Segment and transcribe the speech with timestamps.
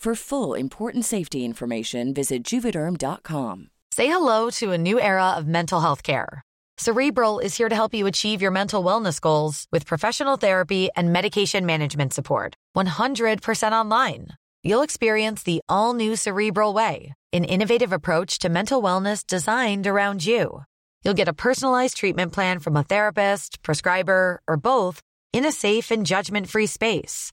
[0.00, 3.68] For full important safety information, visit juvederm.com.
[3.90, 6.40] Say hello to a new era of mental health care.
[6.78, 11.12] Cerebral is here to help you achieve your mental wellness goals with professional therapy and
[11.12, 12.54] medication management support.
[12.74, 14.28] 100% online.
[14.62, 20.24] You'll experience the all new Cerebral Way, an innovative approach to mental wellness designed around
[20.24, 20.64] you.
[21.04, 25.02] You'll get a personalized treatment plan from a therapist, prescriber, or both
[25.34, 27.32] in a safe and judgment free space.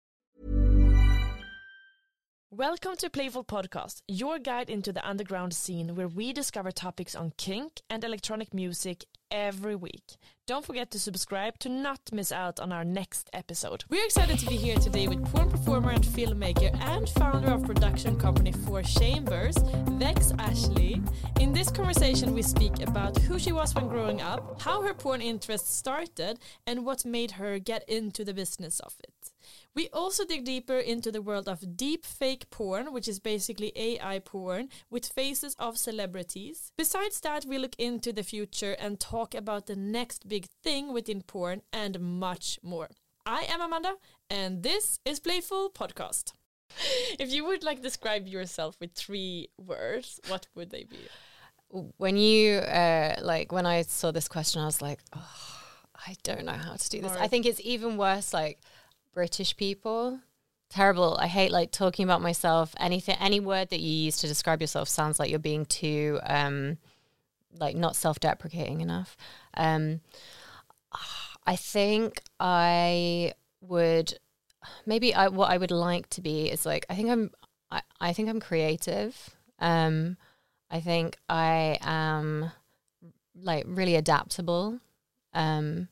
[2.53, 7.31] Welcome to Playful Podcast, your guide into the underground scene where we discover topics on
[7.37, 10.17] kink and electronic music every week.
[10.47, 13.85] Don't forget to subscribe to not miss out on our next episode.
[13.87, 18.19] We're excited to be here today with porn performer and filmmaker and founder of production
[18.19, 19.55] company Four Chambers,
[19.91, 21.01] Vex Ashley.
[21.39, 25.21] In this conversation, we speak about who she was when growing up, how her porn
[25.21, 26.37] interest started,
[26.67, 29.30] and what made her get into the business of it.
[29.73, 34.19] We also dig deeper into the world of deep fake porn, which is basically AI
[34.19, 36.71] porn with faces of celebrities.
[36.77, 41.21] Besides that, we look into the future and talk about the next big thing within
[41.21, 42.89] porn and much more.
[43.25, 43.93] I am Amanda,
[44.29, 46.33] and this is Playful Podcast.
[47.19, 50.97] If you would like describe yourself with three words, what would they be?
[51.97, 55.61] When you uh, like when I saw this question, I was like, oh,
[56.07, 57.11] I don't know how to do this.
[57.13, 58.33] I think it's even worse.
[58.33, 58.59] Like
[59.13, 60.19] British people.
[60.69, 61.17] Terrible.
[61.19, 62.73] I hate like talking about myself.
[62.79, 66.77] Anything, any word that you use to describe yourself sounds like you're being too, um,
[67.59, 69.17] like not self-deprecating enough.
[69.55, 69.99] Um,
[71.45, 74.17] I think I would
[74.85, 77.31] maybe I, what I would like to be is like I think I'm
[77.69, 79.31] I, I think I'm creative.
[79.59, 80.17] Um,
[80.69, 82.51] I think I am
[83.35, 84.79] like really adaptable.
[85.33, 85.89] Um,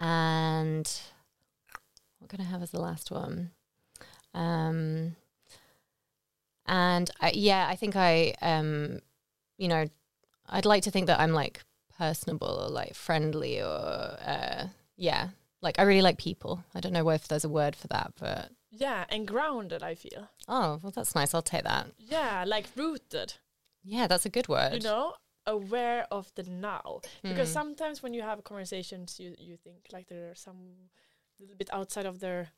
[0.00, 1.00] and
[2.30, 3.50] going to have as the last one?
[4.32, 5.16] Um,
[6.66, 9.00] and I, yeah, I think I, um,
[9.58, 9.86] you know,
[10.48, 11.62] I'd like to think that I'm like
[11.98, 15.28] personable or like friendly or, uh, yeah,
[15.62, 16.64] like I really like people.
[16.74, 19.82] I don't know if there's a word for that, but yeah, and grounded.
[19.82, 20.30] I feel.
[20.48, 21.34] Oh well, that's nice.
[21.34, 21.88] I'll take that.
[21.98, 23.34] Yeah, like rooted.
[23.82, 24.74] Yeah, that's a good word.
[24.74, 25.14] You know,
[25.46, 27.00] aware of the now.
[27.22, 27.52] Because mm.
[27.52, 30.90] sometimes when you have conversations, you you think like there are some
[31.40, 32.50] little bit outside of their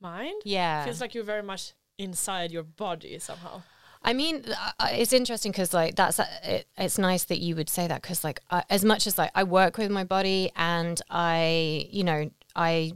[0.00, 0.42] mind.
[0.44, 0.84] Yeah.
[0.84, 3.62] Feels like you're very much inside your body somehow.
[4.02, 7.68] I mean, uh, it's interesting because like that's uh, it, it's nice that you would
[7.68, 11.00] say that because like uh, as much as like I work with my body and
[11.10, 12.92] I you know I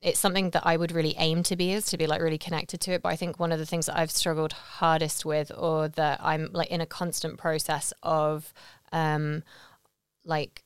[0.00, 2.80] it's something that I would really aim to be is to be like really connected
[2.82, 3.02] to it.
[3.02, 6.50] But I think one of the things that I've struggled hardest with or that I'm
[6.52, 8.52] like in a constant process of
[8.92, 9.42] um
[10.24, 10.63] like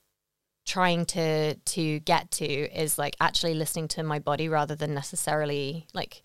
[0.69, 5.87] trying to to get to is like actually listening to my body rather than necessarily
[5.95, 6.23] like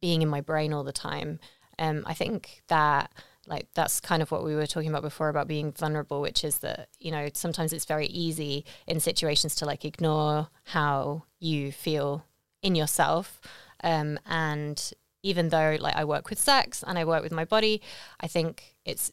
[0.00, 1.38] being in my brain all the time.
[1.78, 3.12] Um, I think that
[3.46, 6.58] like that's kind of what we were talking about before about being vulnerable, which is
[6.58, 12.24] that you know sometimes it's very easy in situations to like ignore how you feel
[12.62, 13.42] in yourself,
[13.84, 14.92] um, and
[15.22, 17.82] even though like I work with sex and I work with my body,
[18.20, 19.12] I think it's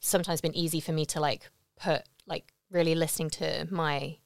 [0.00, 4.16] sometimes been easy for me to like put like really listening to my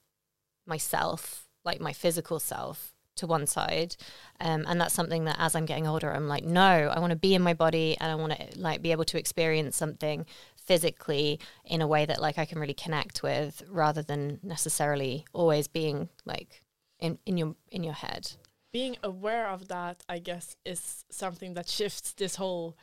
[0.66, 3.96] myself, like my physical self to one side.
[4.40, 7.16] Um, and that's something that as I'm getting older, I'm like, no, I want to
[7.16, 10.26] be in my body and I want to like be able to experience something
[10.56, 15.68] physically in a way that like I can really connect with rather than necessarily always
[15.68, 16.62] being like
[16.98, 18.32] in, in your in your head.
[18.72, 22.76] Being aware of that, I guess, is something that shifts this whole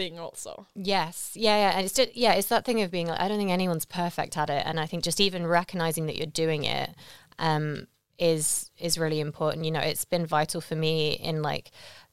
[0.00, 0.66] thing also.
[0.74, 1.32] Yes.
[1.34, 1.76] Yeah, yeah.
[1.76, 4.38] And it's just, yeah, it's that thing of being like I don't think anyone's perfect
[4.38, 4.62] at it.
[4.64, 6.90] And I think just even recognizing that you're doing it
[7.38, 7.86] um
[8.18, 9.66] is is really important.
[9.66, 11.70] You know, it's been vital for me in like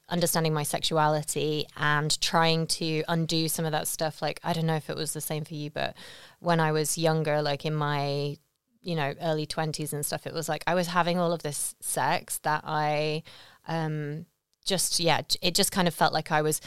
[0.10, 4.22] understanding my sexuality and trying to undo some of that stuff.
[4.22, 5.96] Like I don't know if it was the same for you, but
[6.40, 8.38] when I was younger, like in my
[8.82, 11.76] you know early 20s and stuff it was like i was having all of this
[11.82, 13.22] sex that i
[13.68, 14.26] um
[14.64, 16.62] just yeah it just kind of felt like i was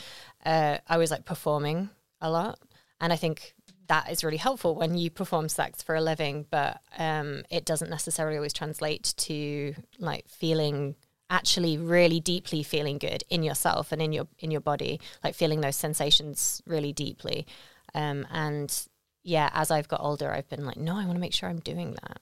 [0.44, 1.90] uh, I was like performing
[2.20, 2.58] a lot.
[3.00, 3.54] And I think
[3.86, 7.90] that is really helpful when you perform sex for a living, but um, it doesn't
[7.90, 10.94] necessarily always translate to like feeling
[11.28, 15.60] actually really deeply feeling good in yourself and in your in your body, like feeling
[15.60, 17.46] those sensations really deeply.
[17.94, 18.86] Um, and
[19.22, 21.60] yeah, as I've got older, I've been like, no, I want to make sure I'm
[21.60, 22.20] doing that.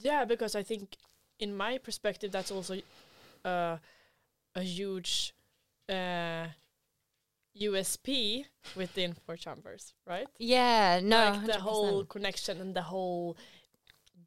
[0.00, 0.96] Yeah, because I think
[1.40, 2.80] in my perspective, that's also
[3.44, 3.76] uh,
[4.54, 5.34] a huge
[5.88, 6.46] uh,
[7.60, 8.44] USP
[8.76, 10.26] within Four Chambers, right?
[10.38, 11.56] Yeah, no, like the 100%.
[11.56, 13.36] whole connection and the whole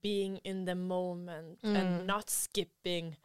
[0.01, 1.75] being in the moment mm.
[1.75, 3.16] and not skipping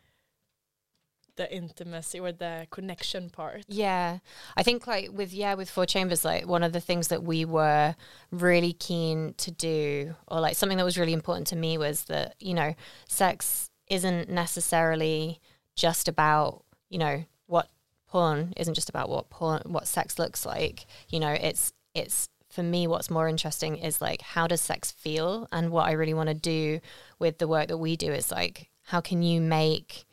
[1.37, 3.64] the intimacy or the connection part.
[3.69, 4.19] Yeah.
[4.56, 7.44] I think like with yeah, with Four Chambers, like one of the things that we
[7.44, 7.94] were
[8.31, 12.35] really keen to do, or like something that was really important to me was that,
[12.41, 12.75] you know,
[13.06, 15.41] sex isn't necessarily
[15.76, 17.69] just about, you know, what
[18.08, 20.87] porn isn't just about what porn what sex looks like.
[21.08, 25.49] You know it's it's for me what's more interesting is like how does sex feel?
[25.53, 26.81] And what i really want to do
[27.19, 30.05] with the work that we do is like how can you make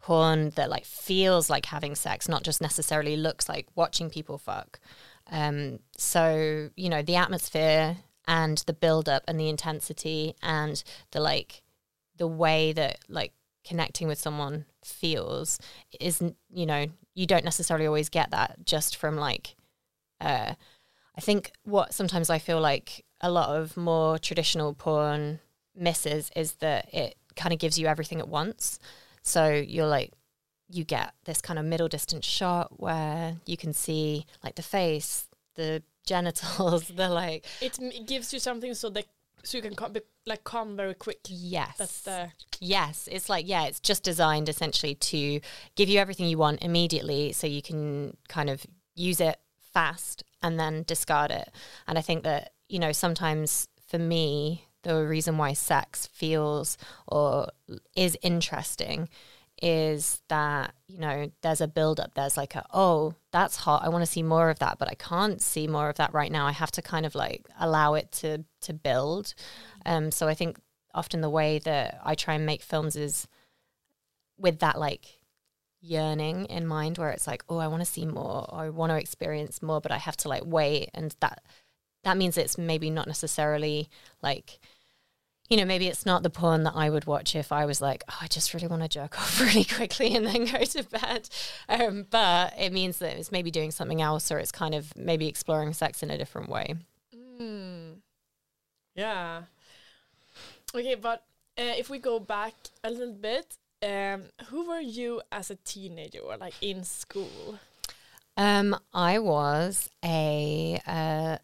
[0.00, 4.80] porn that like feels like having sex not just necessarily looks like watching people fuck?
[5.30, 7.96] Um so you know the atmosphere
[8.26, 10.82] and the build up and the intensity and
[11.12, 11.62] the like
[12.16, 13.32] the way that like
[13.64, 15.58] connecting with someone feels
[16.00, 19.56] isn't you know you don't necessarily always get that just from like
[20.20, 20.54] uh
[21.16, 25.38] i think what sometimes i feel like a lot of more traditional porn
[25.74, 28.78] misses is that it kind of gives you everything at once.
[29.22, 30.12] So you're like
[30.68, 35.28] you get this kind of middle distance shot where you can see like the face
[35.54, 39.04] the genitals the like it, it gives you something so that
[39.44, 39.94] so you can come,
[40.26, 41.20] like come very quick.
[41.28, 42.30] Yes, that's the
[42.60, 43.08] yes.
[43.10, 45.40] It's like yeah, it's just designed essentially to
[45.74, 49.38] give you everything you want immediately, so you can kind of use it
[49.72, 51.50] fast and then discard it.
[51.86, 57.48] And I think that you know sometimes for me the reason why sex feels or
[57.94, 59.08] is interesting
[59.62, 63.82] is that you know there's a build up there's like a oh that's hot.
[63.84, 66.32] I want to see more of that but i can't see more of that right
[66.32, 66.46] now.
[66.46, 69.34] I have to kind of like allow it to to build.
[69.86, 70.58] Um so i think
[70.94, 73.28] often the way that i try and make films is
[74.36, 75.20] with that like
[75.80, 78.46] yearning in mind where it's like oh i want to see more.
[78.52, 80.90] Or i want to experience more but i have to like wait.
[80.92, 81.40] And that
[82.02, 83.88] that means it's maybe not necessarily
[84.22, 84.58] like
[85.52, 88.04] you know, maybe it's not the porn that I would watch if I was like,
[88.08, 91.28] oh, I just really want to jerk off really quickly and then go to bed.
[91.68, 95.28] Um, but it means that it's maybe doing something else or it's kind of maybe
[95.28, 96.76] exploring sex in a different way.
[97.38, 97.96] Mm.
[98.94, 99.42] Yeah.
[100.74, 101.22] Okay, but
[101.58, 106.20] uh, if we go back a little bit, um, who were you as a teenager
[106.20, 107.58] or like in school?
[108.38, 111.36] Um, I was a uh,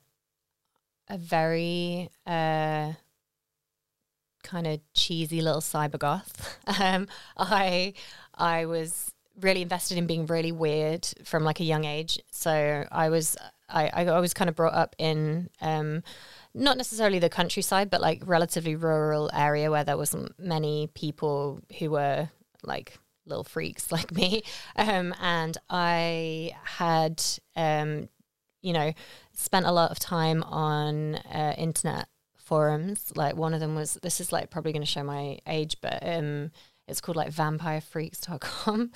[1.10, 2.92] a very uh,
[4.48, 6.58] kind of cheesy little cyber goth.
[6.80, 7.94] Um, I
[8.34, 12.18] I was really invested in being really weird from like a young age.
[12.30, 13.36] So I was
[13.68, 16.02] I, I was kind of brought up in um,
[16.54, 21.90] not necessarily the countryside, but like relatively rural area where there wasn't many people who
[21.90, 22.30] were
[22.62, 24.42] like little freaks like me.
[24.76, 27.22] Um, and I had
[27.56, 28.08] um,
[28.62, 28.92] you know
[29.32, 32.08] spent a lot of time on uh, internet
[32.48, 33.12] forums.
[33.14, 35.98] Like one of them was this is like probably going to show my age, but
[36.02, 36.50] um,
[36.88, 38.90] it's called like vampirefreaks.com.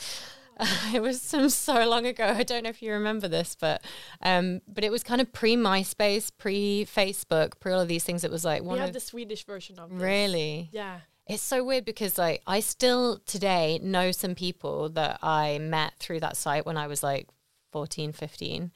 [0.95, 2.25] it was some so long ago.
[2.25, 3.83] I don't know if you remember this, but
[4.23, 8.25] um, but it was kind of pre MySpace, pre Facebook, pre all of these things.
[8.25, 10.01] It was like one we have of the Swedish version of this.
[10.01, 10.71] really.
[10.73, 11.01] Yeah.
[11.27, 16.21] It's so weird because like I still today know some people that I met through
[16.21, 17.29] that site when I was like
[17.73, 18.73] 14, 15.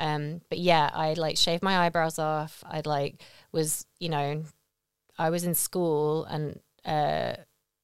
[0.00, 2.64] Um, but yeah, I'd like shaved my eyebrows off.
[2.66, 4.42] I'd like was, you know,
[5.18, 7.34] I was in school and uh,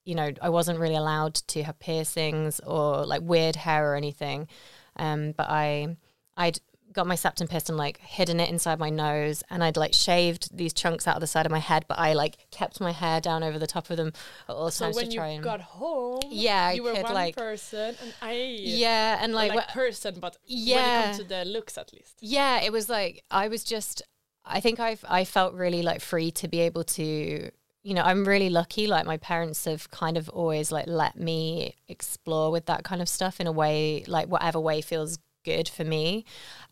[0.06, 4.48] you know, I wasn't really allowed to have piercings or like weird hair or anything.
[4.96, 5.96] Um, but I
[6.36, 6.58] I'd
[6.96, 10.56] got my septum pierced and like hidden it inside my nose and I'd like shaved
[10.56, 13.20] these chunks out of the side of my head, but I like kept my hair
[13.20, 14.12] down over the top of them
[14.48, 17.04] at all So times when to you and got home, Yeah, I you were could,
[17.04, 21.12] one like- person, and I yeah, and like, like, person, but when it Yeah.
[21.16, 22.16] to the looks, at least.
[22.20, 24.02] yeah, it was like I was just
[24.44, 27.50] I think I've I felt really like free to be able to
[27.82, 31.74] you know I'm really lucky like my parents have kind of always like let me
[31.88, 35.84] explore with that kind of stuff in a way like whatever way feels good for
[35.84, 36.24] me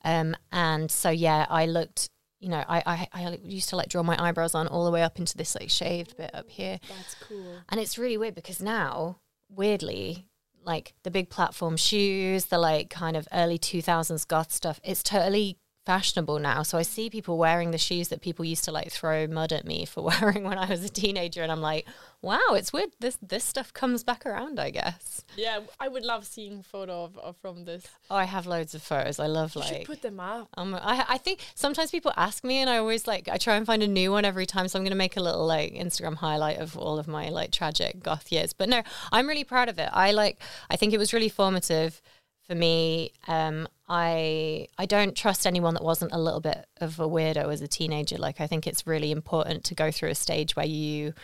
[0.05, 4.03] um and so yeah I looked you know I I, I used to like draw
[4.03, 7.15] my eyebrows on all the way up into this like shaved bit up here That's
[7.27, 7.59] cool.
[7.71, 10.27] and it's really weird because now, weirdly,
[10.65, 15.59] like the big platform shoes, the like kind of early 2000s goth stuff, it's totally
[15.85, 16.63] fashionable now.
[16.63, 19.67] So I see people wearing the shoes that people used to like throw mud at
[19.67, 21.43] me for wearing when I was a teenager.
[21.43, 21.87] And I'm like,
[22.23, 22.91] wow, it's weird.
[23.01, 25.25] This, this stuff comes back around, I guess.
[25.37, 27.87] Yeah, I would love seeing photo of, of from this.
[28.11, 29.19] Oh, I have loads of photos.
[29.21, 29.87] I love You should like.
[29.87, 30.49] put them up.
[30.57, 33.67] Um, I, I think sometimes people ask me, and I always like I try and
[33.67, 34.69] find a new one every time.
[34.69, 37.51] So I'm going to make a little like Instagram highlight of all of my like
[37.51, 38.53] tragic goth years.
[38.53, 39.91] But no, I'm really proud of it.
[39.93, 40.41] I like.
[40.71, 42.01] I think it was really formative
[42.47, 43.13] for me.
[43.29, 47.61] Um, I I don't trust anyone that wasn't a little bit of a weirdo as
[47.61, 48.17] a teenager.
[48.17, 51.15] Like I think it's really important to go through a stage where you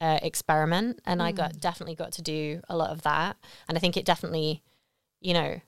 [0.00, 3.36] uh, experiment, and I got definitely got to do a lot of that.
[3.68, 4.62] And I think it definitely,
[5.20, 5.60] you know,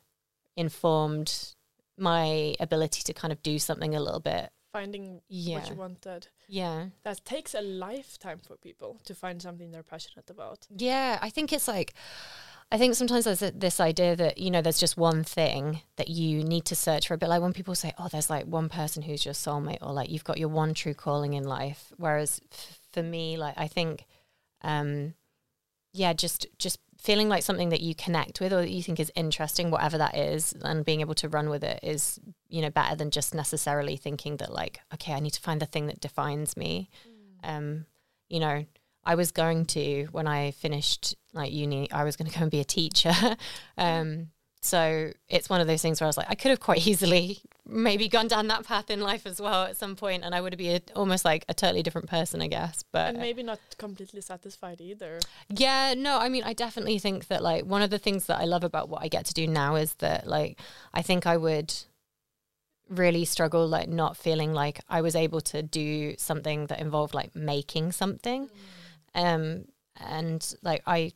[0.56, 1.54] informed
[1.96, 4.50] my ability to kind of do something a little bit.
[4.72, 6.28] Finding what you wanted.
[6.48, 6.88] Yeah.
[7.02, 10.66] That takes a lifetime for people to find something they're passionate about.
[10.76, 11.18] Yeah.
[11.22, 11.94] I think it's like,
[12.72, 16.08] I think sometimes there's a, this idea that, you know, there's just one thing that
[16.08, 17.28] you need to search for a bit.
[17.28, 20.24] Like when people say, oh, there's like one person who's your soulmate or like you've
[20.24, 21.92] got your one true calling in life.
[21.96, 24.04] Whereas f- for me, like, I think,
[24.62, 25.14] um,
[25.92, 29.12] yeah, just, just feeling like something that you connect with or that you think is
[29.14, 32.18] interesting, whatever that is, and being able to run with it is,
[32.48, 35.66] you know, better than just necessarily thinking that like, okay, I need to find the
[35.66, 36.90] thing that defines me.
[37.44, 37.86] Um,
[38.28, 38.66] you know,
[39.06, 42.50] I was going to when I finished like uni, I was going to go and
[42.50, 43.14] be a teacher.
[43.78, 44.28] um,
[44.60, 47.38] so it's one of those things where I was like, I could have quite easily
[47.68, 50.56] maybe gone down that path in life as well at some point, and I would
[50.56, 52.84] be a, almost like a totally different person, I guess.
[52.90, 55.20] But and maybe not completely satisfied either.
[55.48, 58.44] yeah, no, I mean, I definitely think that like one of the things that I
[58.44, 60.58] love about what I get to do now is that like
[60.92, 61.72] I think I would
[62.88, 67.34] really struggle like not feeling like I was able to do something that involved like
[67.34, 68.48] making something.
[69.16, 69.64] Um
[69.96, 71.12] and like I,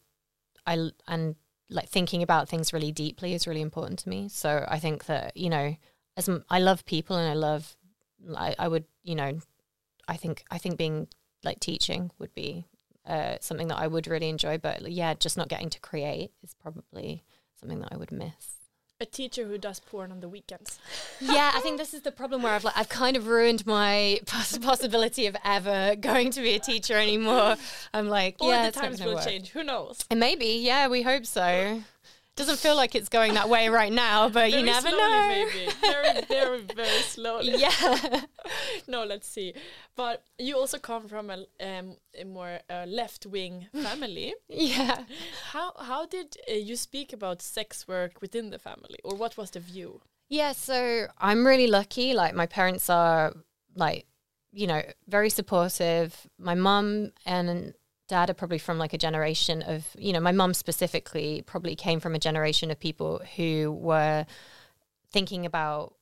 [0.66, 1.36] I and
[1.68, 4.28] like thinking about things really deeply is really important to me.
[4.28, 5.76] So I think that, you know,
[6.16, 7.76] as m- I love people and I love
[8.36, 9.38] I, I would, you know,
[10.08, 11.08] I think I think being
[11.44, 12.66] like teaching would be
[13.06, 14.58] uh, something that I would really enjoy.
[14.58, 17.24] But yeah, just not getting to create is probably
[17.58, 18.59] something that I would miss.
[19.02, 20.78] A teacher who does porn on the weekends.
[21.20, 24.20] yeah, I think this is the problem where I've like I've kind of ruined my
[24.26, 27.56] poss- possibility of ever going to be a teacher anymore.
[27.94, 29.24] I'm like, Or yeah, the times will work.
[29.24, 29.50] change.
[29.50, 30.04] Who knows?
[30.10, 31.82] And maybe, yeah, we hope so.
[32.40, 35.28] Doesn't feel like it's going that way right now, but you never slowly, know.
[35.28, 37.54] Maybe very, very, very slowly.
[37.56, 38.22] Yeah.
[38.88, 39.52] no, let's see.
[39.94, 44.34] But you also come from a, um, a more uh, left-wing family.
[44.48, 45.04] yeah.
[45.52, 49.50] how how did uh, you speak about sex work within the family, or what was
[49.50, 50.00] the view?
[50.30, 52.14] Yeah, so I'm really lucky.
[52.14, 53.34] Like my parents are
[53.76, 54.06] like,
[54.50, 56.26] you know, very supportive.
[56.38, 57.74] My mum and
[58.10, 62.00] dad are probably from like a generation of, you know, my mum specifically probably came
[62.00, 64.26] from a generation of people who were
[65.12, 65.94] thinking about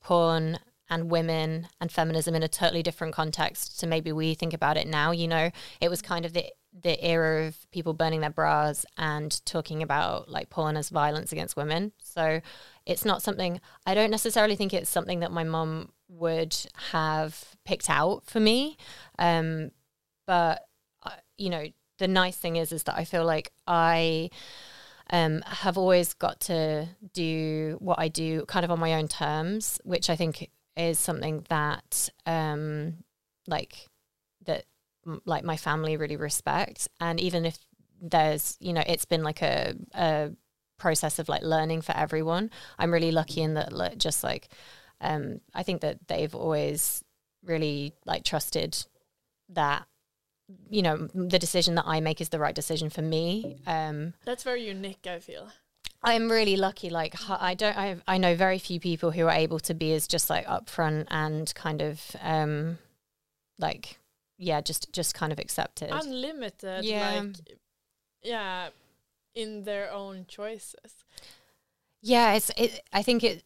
[0.00, 4.76] porn and women and feminism in a totally different context to maybe we think about
[4.76, 5.10] it now.
[5.10, 9.44] You know, it was kind of the the era of people burning their bras and
[9.44, 11.90] talking about like porn as violence against women.
[12.00, 12.40] So
[12.86, 16.56] it's not something I don't necessarily think it's something that my mum would
[16.92, 18.76] have picked out for me.
[19.18, 19.72] Um,
[20.28, 20.64] but
[21.40, 21.66] you know,
[21.98, 24.30] the nice thing is is that I feel like I
[25.10, 29.80] um, have always got to do what I do kind of on my own terms,
[29.84, 33.04] which I think is something that um,
[33.46, 33.88] like
[35.06, 36.88] m- like my family really respect.
[37.00, 37.58] And even if
[38.00, 40.30] there's you know it's been like a, a
[40.78, 44.48] process of like learning for everyone i'm really lucky in that just like
[45.02, 47.04] um i think that they've always
[47.44, 48.86] really like trusted
[49.50, 49.86] that
[50.68, 54.42] you know the decision that i make is the right decision for me um That's
[54.44, 55.48] very unique, I feel.
[56.02, 56.88] I'm really lucky.
[56.88, 60.06] Like I don't, I I know very few people who are able to be as
[60.08, 62.78] just like upfront and kind of um,
[63.58, 63.98] like
[64.38, 65.90] yeah, just just kind of accepted.
[65.92, 67.20] Unlimited, Yeah.
[67.20, 67.58] like
[68.22, 68.68] yeah,
[69.34, 71.04] in their own choices.
[72.00, 72.80] yeah, it's it.
[72.94, 73.44] I think it.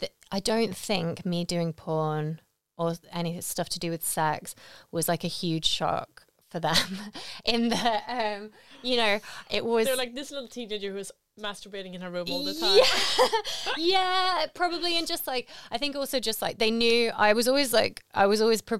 [0.00, 2.40] Th- I don't think me doing porn
[2.80, 4.54] or any stuff to do with sex
[4.90, 6.76] was like a huge shock for them.
[7.44, 8.50] In the um,
[8.82, 9.20] you know,
[9.50, 12.78] it was They're like this little teenager who's masturbating in her room all the time.
[12.78, 17.46] Yeah, yeah, probably, and just like I think also just like they knew I was
[17.46, 18.78] always like I was always pre-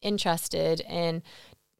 [0.00, 1.22] interested in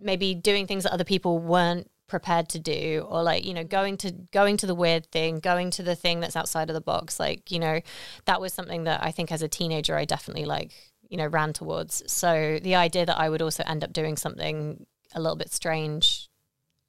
[0.01, 3.97] maybe doing things that other people weren't prepared to do or like you know going
[3.97, 7.19] to going to the weird thing going to the thing that's outside of the box
[7.19, 7.81] like you know
[8.27, 11.53] that was something that i think as a teenager i definitely like you know ran
[11.53, 12.03] towards.
[12.11, 16.29] So the idea that i would also end up doing something a little bit strange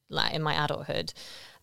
[0.09, 1.13] like in my adulthood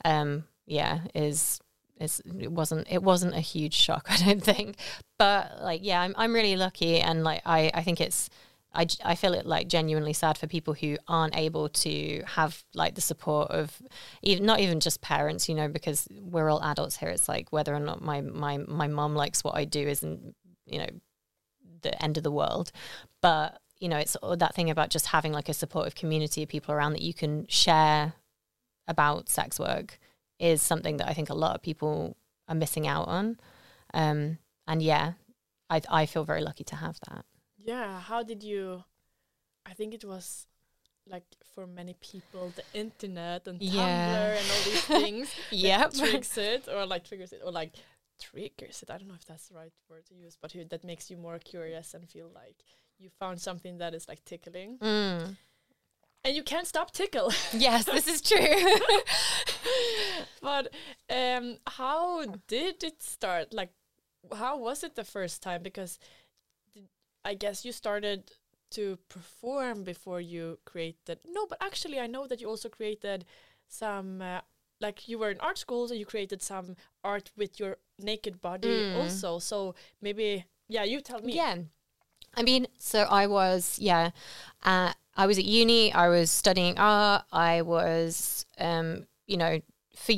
[0.05, 1.59] um yeah is
[1.99, 4.77] is it wasn't it wasn't a huge shock i don't think.
[5.19, 8.29] But like yeah i'm, I'm really lucky and like i i think it's
[8.73, 12.95] I, I feel it like genuinely sad for people who aren't able to have like
[12.95, 13.83] the support of
[14.23, 17.09] even not even just parents you know because we're all adults here.
[17.09, 20.37] It's like whether or not my my my mom likes what i do isn't
[20.67, 20.91] you know
[21.83, 22.71] the end of the world
[23.21, 26.49] but you know it's all that thing about just having like a supportive community of
[26.49, 28.15] people around that you can share
[28.89, 29.99] about sex work
[30.39, 32.17] is something that I think a lot of people
[32.49, 33.39] are missing out on.
[33.95, 35.13] Um, and yeah,
[35.69, 37.25] I I feel very lucky to have that.
[37.59, 38.85] Yeah, how did you?
[39.67, 40.47] I think it was
[41.07, 43.83] like for many people the internet and Yeah.
[43.83, 45.91] Tumblr and all these things Yep.
[45.93, 47.73] that triggers it or like triggers it or like
[48.21, 48.91] triggers it.
[48.91, 51.39] I don't know if that's the right word to use, but that makes you more
[51.39, 52.57] curious and feel like
[52.99, 55.37] you found something that is like tickling Mm.
[56.25, 57.33] and you can't stop tickle.
[57.53, 58.39] Yes, this is true.
[60.43, 60.69] but
[61.09, 63.53] um, how did it start?
[63.53, 63.71] Like,
[64.35, 65.63] how was it the first time?
[65.63, 65.99] Because
[67.25, 68.31] I guess you started
[68.73, 71.19] to perform before you created.
[71.27, 73.25] No, but actually, I know that you also created
[73.69, 74.23] some.
[74.23, 74.41] Uh,
[74.81, 78.69] like you were in art school, so you created some art with your naked body
[78.69, 78.97] Mm.
[78.97, 79.39] also.
[79.39, 81.35] So maybe, yeah, you tell me.
[81.35, 81.57] Yeah.
[82.35, 84.11] I mean, so I was, yeah,
[84.63, 89.61] uh, I was at uni, I was studying art, I was, um, you know,
[89.97, 90.15] for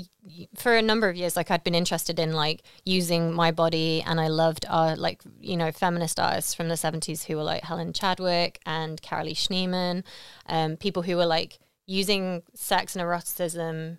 [0.57, 4.21] for a number of years, like I'd been interested in like using my body, and
[4.21, 7.93] I loved art, like you know, feminist artists from the seventies who were like Helen
[7.93, 10.05] Chadwick and Carolee Schneemann,
[10.47, 13.99] um, people who were like using sex and eroticism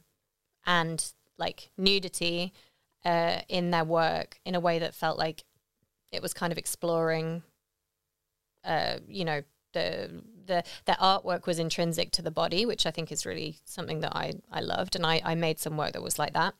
[0.65, 2.53] and like nudity
[3.05, 5.43] uh, in their work in a way that felt like
[6.11, 7.43] it was kind of exploring
[8.63, 9.41] uh, you know
[9.73, 13.99] the the their artwork was intrinsic to the body, which I think is really something
[14.01, 16.53] that I I loved, and I I made some work that was like that.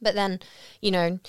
[0.00, 0.40] But then,
[0.80, 1.20] you know,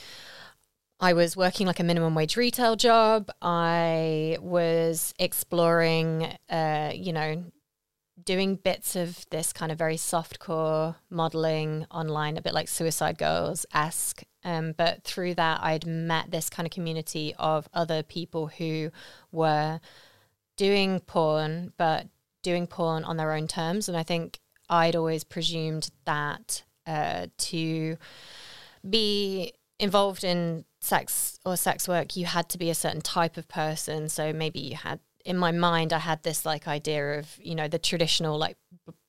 [1.00, 3.30] I was working like a minimum wage retail job.
[3.42, 7.46] I was exploring, uh, you know,
[8.26, 13.18] doing bits of this kind of very soft core modeling online, a bit like Suicide
[13.18, 14.24] Girls esque.
[14.44, 18.92] Um, but through that, I'd met this kind of community of other people who
[19.32, 19.80] were
[20.58, 22.08] doing porn, but
[22.42, 23.88] doing porn on their own terms.
[23.88, 27.98] And I think I'd always presumed that uh, to
[28.88, 33.48] be involved in sex or sex work, you had to be a certain type of
[33.48, 34.10] person.
[34.10, 37.68] So maybe you had, in my mind, I had this like idea of, you know,
[37.68, 38.58] the traditional like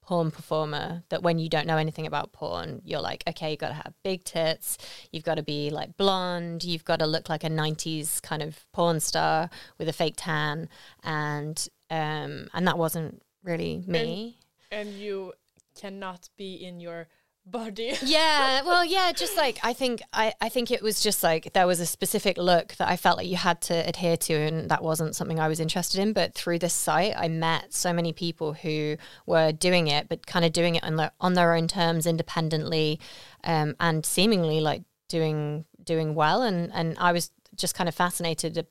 [0.03, 3.69] porn performer that when you don't know anything about porn, you're like, okay, you've got
[3.69, 4.79] to have big tits,
[5.11, 8.67] you've got to be like blonde, you've got to look like a 90s kind of
[8.73, 9.49] porn star
[9.79, 10.69] with a fake tan.
[11.03, 14.39] And, um, and that wasn't really me.
[14.71, 15.33] And you
[15.79, 17.09] cannot be in your
[17.47, 17.93] body.
[18.03, 21.67] yeah well yeah just like i think I, I think it was just like there
[21.67, 24.83] was a specific look that i felt like you had to adhere to and that
[24.83, 28.55] wasn't something i was interested in but through this site i met so many people
[28.55, 32.07] who were doing it but kind of doing it on their on their own terms
[32.07, 32.99] independently
[33.45, 38.67] um, and seemingly like doing doing well and and i was just kind of fascinated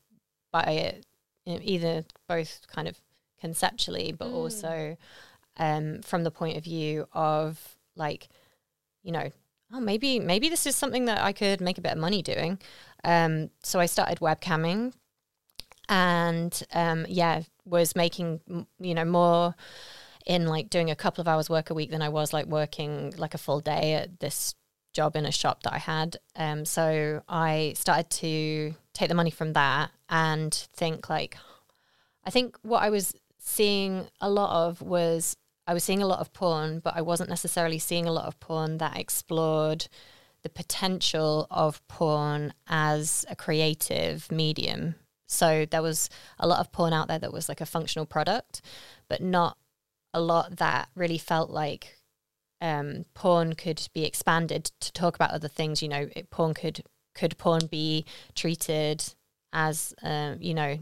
[0.52, 1.06] by it
[1.46, 3.00] you know, either both kind of
[3.40, 4.98] conceptually but also
[5.58, 8.30] um, from the point of view of like
[9.04, 9.32] you know,
[9.72, 12.60] oh, maybe maybe this is something that I could make a bit of money doing.
[13.04, 14.94] Um, so I started webcamming,
[15.89, 18.42] and um, yeah, was making
[18.80, 19.56] you know more
[20.26, 23.13] in like doing a couple of hours work a week than I was like working
[23.18, 24.56] like a full day at this
[24.94, 26.18] job in a shop that I had.
[26.36, 31.38] Um, so I started to take the money from that and think like,
[32.24, 36.19] I think what I was seeing a lot of was I was seeing a lot
[36.19, 39.88] of porn, but I wasn't necessarily seeing a lot of porn that explored
[40.43, 44.95] the potential of porn as a creative medium.
[45.28, 48.62] So there was a lot of porn out there that was like a functional product,
[49.08, 49.58] but not
[50.13, 51.97] a lot that really felt like
[52.62, 55.82] um, porn could be expanded to talk about other things.
[55.82, 56.84] You know, it, porn could
[57.15, 59.04] could porn be treated
[59.52, 60.80] as uh, you know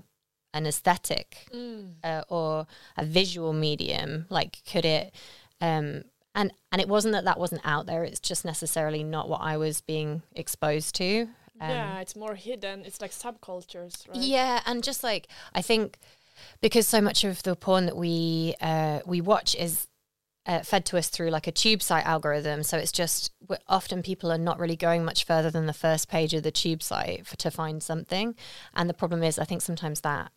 [0.54, 1.92] an aesthetic mm.
[2.04, 4.26] uh, or a visual medium?
[4.30, 5.14] Like, could it?
[5.60, 8.04] Um, and and it wasn't that that wasn't out there.
[8.04, 11.28] It's just necessarily not what I was being exposed to.
[11.60, 12.86] Um, yeah, it's more hidden.
[12.86, 14.18] It's like subcultures, right?
[14.18, 16.00] Yeah, and just like I think
[16.62, 19.88] because so much of the porn that we uh, we watch is
[20.46, 22.64] uh, fed to us through like a tube site algorithm.
[22.64, 23.32] So it's just
[23.68, 26.82] often people are not really going much further than the first page of the tube
[26.82, 28.36] site for, to find something.
[28.74, 30.32] And the problem is, I think sometimes that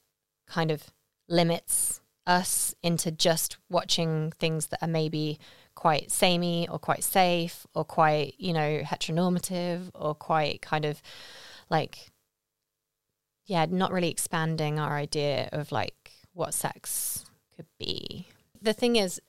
[0.46, 0.84] kind of
[1.28, 5.38] limits us into just watching things that are maybe
[5.74, 11.02] quite samey or quite safe or quite, you know, heteronormative or quite kind of
[11.68, 12.10] like,
[13.46, 18.26] yeah, not really expanding our idea of like what sex could be.
[18.62, 19.20] The thing is,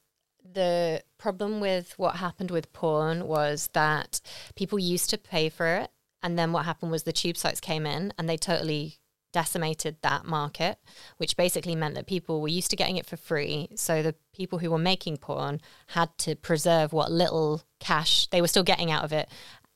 [0.54, 4.22] the problem with what happened with porn was that
[4.56, 5.92] people used to pay for it.
[6.24, 8.98] And then what happened was the tube sites came in and they totally
[9.36, 10.78] decimated that market,
[11.18, 13.68] which basically meant that people were used to getting it for free.
[13.76, 18.48] So the people who were making porn had to preserve what little cash they were
[18.48, 19.28] still getting out of it,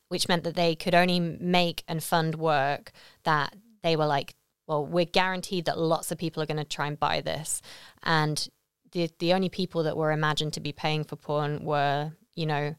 [0.08, 2.94] which meant that they could only make and fund work
[3.26, 4.34] that they were like,
[4.66, 7.62] well, we're guaranteed that lots of people are going to try and buy this.
[8.04, 8.48] And
[8.94, 12.76] the the only people that were imagined to be paying for porn were, you know,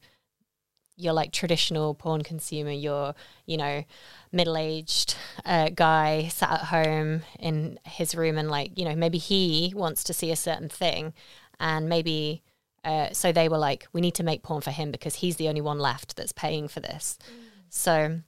[1.01, 3.15] your like traditional porn consumer, your,
[3.47, 3.85] you know,
[4.33, 9.19] middle aged uh, guy sat at home in his room and like, you know, maybe
[9.19, 11.13] he wants to see a certain thing
[11.59, 12.43] and maybe
[12.85, 15.49] uh, so they were like, we need to make porn for him because he's the
[15.49, 17.19] only one left that's paying for this.
[17.23, 17.35] Mm.
[17.69, 18.21] So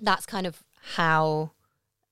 [0.00, 0.62] that's kind of
[0.96, 1.52] how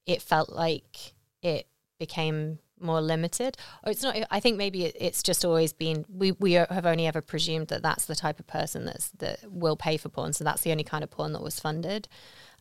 [0.07, 1.67] it felt like it
[1.99, 6.53] became more limited or it's not i think maybe it's just always been we we
[6.53, 10.09] have only ever presumed that that's the type of person that's that will pay for
[10.09, 12.09] porn so that's the only kind of porn that was funded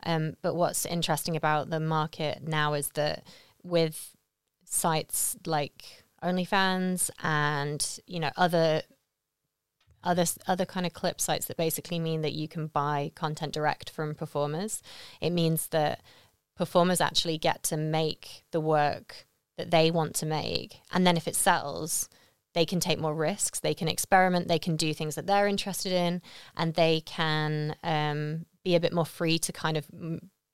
[0.04, 3.24] um, but what's interesting about the market now is that
[3.64, 4.16] with
[4.66, 8.82] sites like OnlyFans and you know other
[10.04, 13.90] other other kind of clip sites that basically mean that you can buy content direct
[13.90, 14.82] from performers.
[15.20, 16.02] It means that
[16.56, 19.26] performers actually get to make the work
[19.58, 20.80] that they want to make.
[20.92, 22.10] And then if it sells,
[22.54, 25.92] they can take more risks, they can experiment, they can do things that they're interested
[25.92, 26.22] in,
[26.56, 29.88] and they can um, be a bit more free to kind of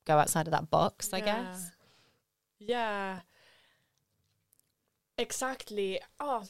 [0.05, 1.71] go outside of that box, I guess.
[2.59, 3.19] Yeah.
[5.17, 5.99] Exactly.
[6.19, 6.43] Oh,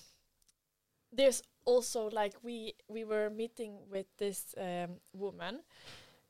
[1.11, 5.61] there's also like we we were meeting with this um, woman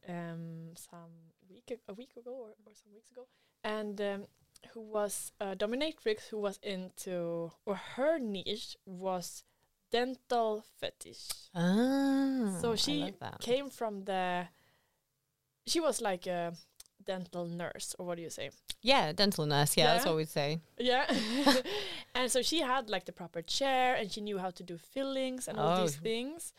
[0.07, 3.27] um, some week a week ago or, or some weeks ago,
[3.63, 4.25] and um,
[4.73, 9.43] who was a dominatrix who was into or her niche was
[9.91, 11.27] dental fetish.
[11.55, 14.47] Ah, so she came from the
[15.65, 16.53] she was like a
[17.05, 18.49] dental nurse or what do you say?
[18.81, 19.75] Yeah, dental nurse.
[19.75, 19.93] Yeah, yeah.
[19.93, 20.59] that's what we'd say.
[20.77, 21.05] Yeah.
[22.15, 25.47] and so she had like the proper chair and she knew how to do fillings
[25.47, 25.81] and all oh.
[25.81, 26.53] these things.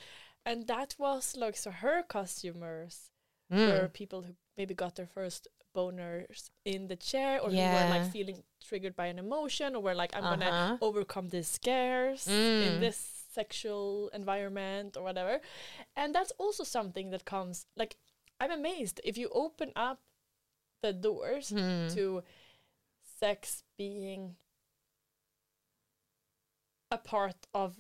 [0.44, 3.10] And that was like so her customers
[3.52, 3.66] mm.
[3.68, 7.70] were people who maybe got their first boners in the chair or yeah.
[7.70, 10.36] who were like feeling triggered by an emotion or were like I'm uh-huh.
[10.36, 12.66] gonna overcome these scares mm.
[12.66, 15.40] in this sexual environment or whatever
[15.94, 17.96] and that's also something that comes like
[18.40, 20.00] I'm amazed if you open up
[20.82, 21.92] the doors mm.
[21.94, 22.22] to
[23.20, 24.36] sex being
[26.90, 27.76] a part of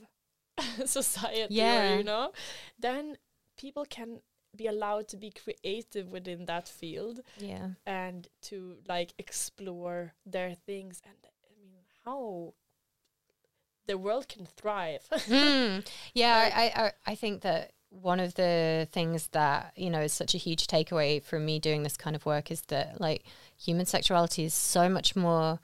[0.84, 1.94] society yeah.
[1.94, 2.32] or, you know
[2.78, 3.16] then
[3.56, 4.20] people can
[4.58, 11.00] be allowed to be creative within that field yeah and to like explore their things
[11.06, 12.52] and i mean how
[13.86, 15.86] the world can thrive mm.
[16.12, 20.12] yeah like, I, I i think that one of the things that you know is
[20.12, 23.24] such a huge takeaway from me doing this kind of work is that like
[23.56, 25.58] human sexuality is so much more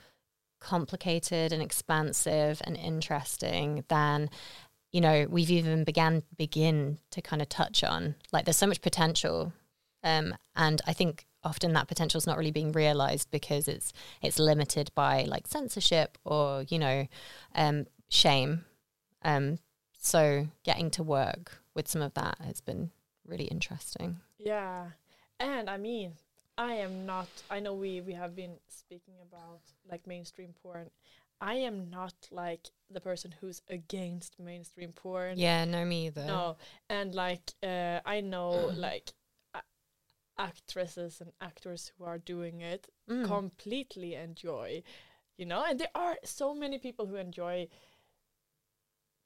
[0.60, 4.30] complicated and expansive and interesting than
[4.94, 8.80] you know we've even began begin to kind of touch on like there's so much
[8.80, 9.52] potential
[10.02, 14.38] um, and i think often that potential is not really being realized because it's it's
[14.38, 17.06] limited by like censorship or you know
[17.54, 18.64] um, shame
[19.24, 19.58] um,
[20.04, 22.90] so getting to work with some of that has been
[23.26, 24.20] really interesting.
[24.38, 24.88] Yeah.
[25.40, 26.12] And I mean,
[26.56, 30.90] I am not I know we we have been speaking about like mainstream porn.
[31.40, 35.38] I am not like the person who's against mainstream porn.
[35.38, 36.24] Yeah, no, me either.
[36.24, 36.56] No.
[36.88, 39.12] And like uh, I know like
[39.54, 39.62] a-
[40.38, 43.26] actresses and actors who are doing it Mm.
[43.26, 44.82] completely enjoy,
[45.36, 47.68] you know, and there are so many people who enjoy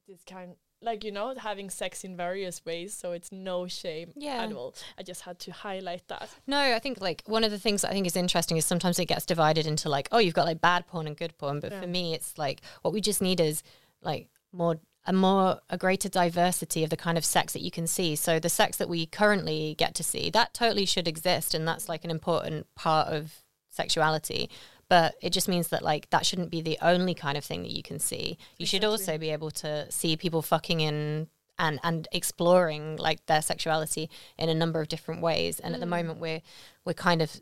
[0.09, 4.45] this kind like you know having sex in various ways so it's no shame Yeah.
[4.45, 7.59] at all i just had to highlight that No, I think like one of the
[7.59, 10.35] things that I think is interesting is sometimes it gets divided into like, oh, you've
[10.35, 11.61] got like bad porn and good porn.
[11.61, 11.81] But Yeah.
[11.81, 13.63] for me, it's like what we just need is
[14.03, 17.87] like more a more a greater diversity of the kind of sex that you can
[17.87, 18.15] see.
[18.17, 21.89] So the sex that we currently get to see, that totally should exist and that's
[21.89, 23.33] like an important part of
[23.71, 24.49] sexuality.
[24.89, 27.73] But it just means that like that shouldn't be the only kind of thing that
[27.73, 28.39] you can see.
[28.57, 33.43] You should also be able to see people fucking in and and exploring like their
[33.43, 35.61] sexuality in a number of different ways.
[35.61, 35.91] And at the mm.
[35.91, 36.43] moment we're
[36.85, 37.41] we're kind of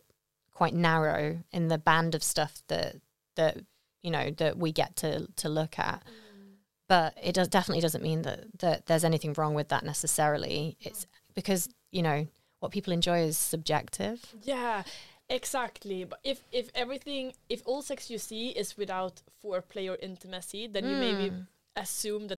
[0.52, 2.96] quite narrow in the band of stuff that
[3.37, 3.59] that
[4.02, 6.02] you know that we get to to look at.
[6.04, 6.54] Mm.
[6.88, 10.76] But it does definitely doesn't mean that that there's anything wrong with that necessarily.
[10.80, 12.26] It's because you know
[12.61, 14.35] what people enjoy is subjective.
[14.42, 14.82] yeah
[15.29, 20.67] exactly but if if everything if all sex you see is without foreplay or intimacy
[20.67, 21.41] then you maybe hmm.
[21.77, 22.37] assume that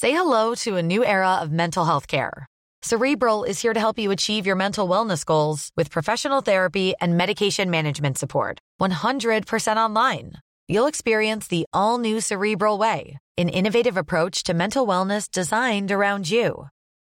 [0.00, 2.46] Say hello to a new era of mental health care.
[2.82, 7.16] Cerebral is here to help you achieve your mental wellness goals with professional therapy and
[7.16, 8.60] medication management support.
[8.80, 10.34] 100% online.
[10.68, 16.30] You'll experience the all new Cerebral Way, an innovative approach to mental wellness designed around
[16.30, 16.68] you.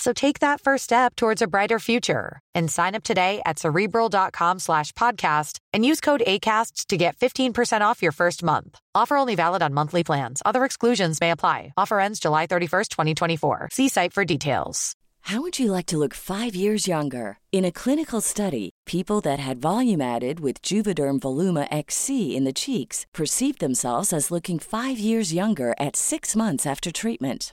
[0.00, 4.58] So take that first step towards a brighter future and sign up today at cerebral.com
[4.58, 8.78] slash podcast and use code ACAST to get 15% off your first month.
[8.94, 10.40] Offer only valid on monthly plans.
[10.46, 11.74] Other exclusions may apply.
[11.76, 13.68] Offer ends July 31st, 2024.
[13.72, 14.96] See site for details.
[15.24, 17.36] How would you like to look five years younger?
[17.52, 22.54] In a clinical study, people that had volume added with Juvederm Voluma XC in the
[22.54, 27.52] cheeks perceived themselves as looking five years younger at six months after treatment.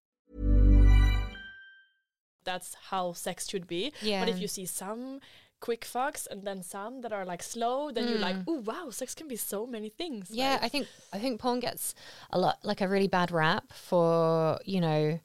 [2.51, 4.19] That's how sex should be Yeah.
[4.21, 5.19] but if you see some
[5.67, 9.13] quick fucks and then some that are like slow then you're like oh wow sex
[9.19, 10.85] can be so many things Yeah, like- I think
[11.15, 11.93] I think porn gets
[12.31, 15.19] a lot like a really bad rap for you know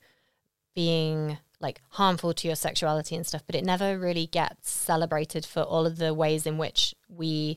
[0.74, 5.62] being like harmful to your sexuality and stuff, but it never really gets celebrated for
[5.62, 7.56] all of the ways in which we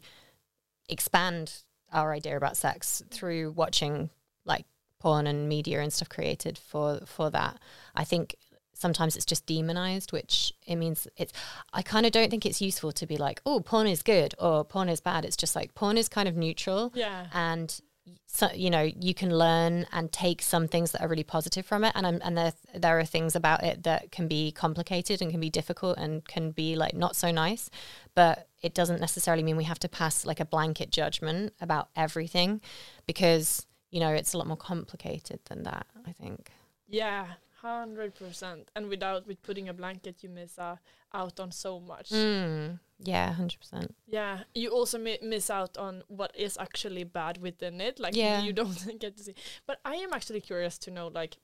[0.88, 4.10] expand our idea about sex through watching
[4.46, 4.66] like
[5.00, 7.60] porn and media and stuff created for for that.
[7.94, 8.36] I think
[8.80, 11.34] sometimes it's just demonized, which it means it's.
[11.74, 14.64] I kind of don't think it's useful to be like, oh, porn is good or
[14.64, 15.26] porn is bad.
[15.26, 17.28] It's just like porn is kind of neutral, Yeah.
[17.34, 17.80] and
[18.26, 21.84] so you know you can learn and take some things that are really positive from
[21.84, 25.30] it, and I'm, and there there are things about it that can be complicated and
[25.30, 27.70] can be difficult and can be like not so nice,
[28.16, 32.62] but it doesn't necessarily mean we have to pass like a blanket judgment about everything,
[33.06, 35.86] because you know it's a lot more complicated than that.
[36.08, 36.52] I think.
[36.88, 37.28] Yeah,
[37.62, 38.70] hundred percent.
[38.76, 40.78] And without with putting a blanket, you miss uh,
[41.14, 42.10] out on so much.
[42.10, 43.96] Mm, yeah, hundred percent.
[44.08, 48.00] Yeah, you also mi- miss out on what is actually bad within it.
[48.00, 48.42] Like Yeah.
[48.42, 49.36] you, don't get to see.
[49.68, 51.38] But I am actually curious to know, like,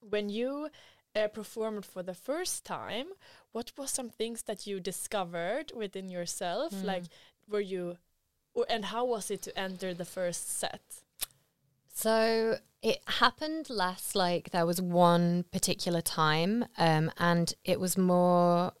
[0.00, 0.68] when you
[1.14, 3.06] uh, performed for the first time,
[3.52, 6.72] what was some things that you discovered within yourself?
[6.82, 7.04] Like,
[7.48, 7.98] were you,
[8.54, 10.80] or, and how was it to enter the first set?
[11.92, 18.72] So it happened less like there was one particular time, um, and it was more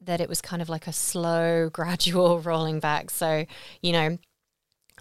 [0.00, 3.10] that it was kind of like a slow, gradual rolling back.
[3.10, 3.46] So,
[3.82, 4.18] you know,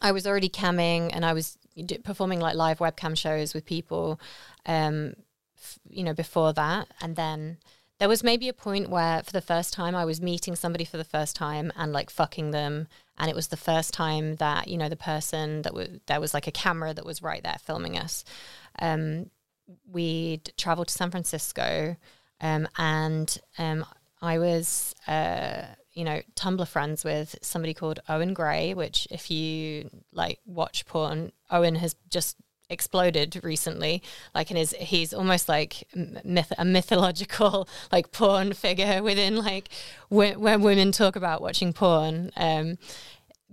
[0.02, 1.58] I was already camming and I was
[2.04, 4.20] performing like live webcam shows with people,
[4.66, 5.14] um,
[5.58, 6.88] f- you know, before that.
[7.02, 7.58] And then
[8.00, 10.98] there was maybe a point where for the first time I was meeting somebody for
[10.98, 12.88] the first time and like fucking them.
[13.18, 16.34] And it was the first time that, you know, the person that was, there was
[16.34, 18.26] like a camera that was right there filming us.
[18.80, 19.30] Um,
[19.90, 21.96] we'd traveled to San Francisco
[22.42, 23.86] um, and um,
[24.22, 29.90] I was, uh, you know, Tumblr friends with somebody called Owen Gray, which if you
[30.12, 32.36] like watch porn, Owen has just
[32.70, 34.02] exploded recently
[34.34, 35.88] like and is he's almost like
[36.24, 39.70] myth a mythological like porn figure within like
[40.10, 42.32] when, women talk about watching porn.
[42.36, 42.78] Um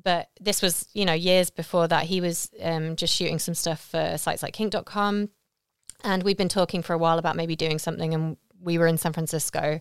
[0.02, 3.80] but this was you know years before that he was um just shooting some stuff
[3.80, 5.28] for sites like kink.com
[6.04, 8.96] and we'd been talking for a while about maybe doing something and we were in
[8.96, 9.80] San Francisco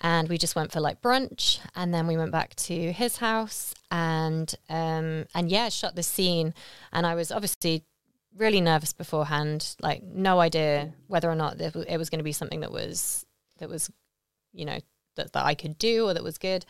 [0.00, 3.74] and we just went for like brunch and then we went back to his house
[3.90, 6.54] and um and yeah shot the scene.
[6.92, 7.84] And I was obviously
[8.36, 12.60] really nervous beforehand like no idea whether or not it was going to be something
[12.60, 13.26] that was
[13.58, 13.90] that was
[14.52, 14.78] you know
[15.16, 16.64] that, that I could do or that was good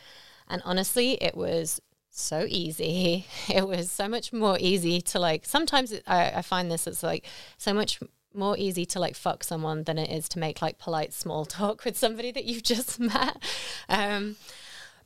[0.49, 5.93] and honestly it was so easy it was so much more easy to like sometimes
[5.93, 7.27] it, I, I find this it's like
[7.59, 8.01] so much
[8.35, 11.85] more easy to like fuck someone than it is to make like polite small talk
[11.85, 13.37] with somebody that you've just met.
[13.89, 14.37] Um,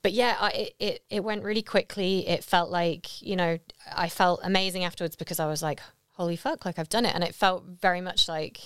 [0.03, 2.29] but yeah, I, it, it it went really quickly.
[2.29, 3.59] It felt like you know
[3.93, 5.81] I felt amazing afterwards because I was like,
[6.17, 8.61] holy fuck, like I've done it, and it felt very much like,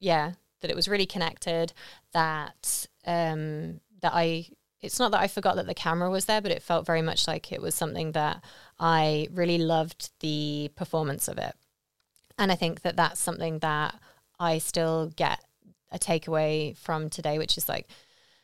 [0.00, 1.72] yeah, that it was really connected.
[2.12, 4.46] That um that I
[4.80, 7.28] it's not that I forgot that the camera was there, but it felt very much
[7.28, 8.42] like it was something that
[8.80, 11.54] I really loved the performance of it.
[12.36, 13.94] And I think that that's something that
[14.40, 15.38] I still get
[15.92, 17.86] a takeaway from today, which is like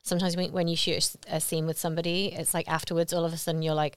[0.08, 3.62] sometimes when, you shoot a scene with somebody, it's like afterwards, all of a sudden
[3.62, 3.96] you're like,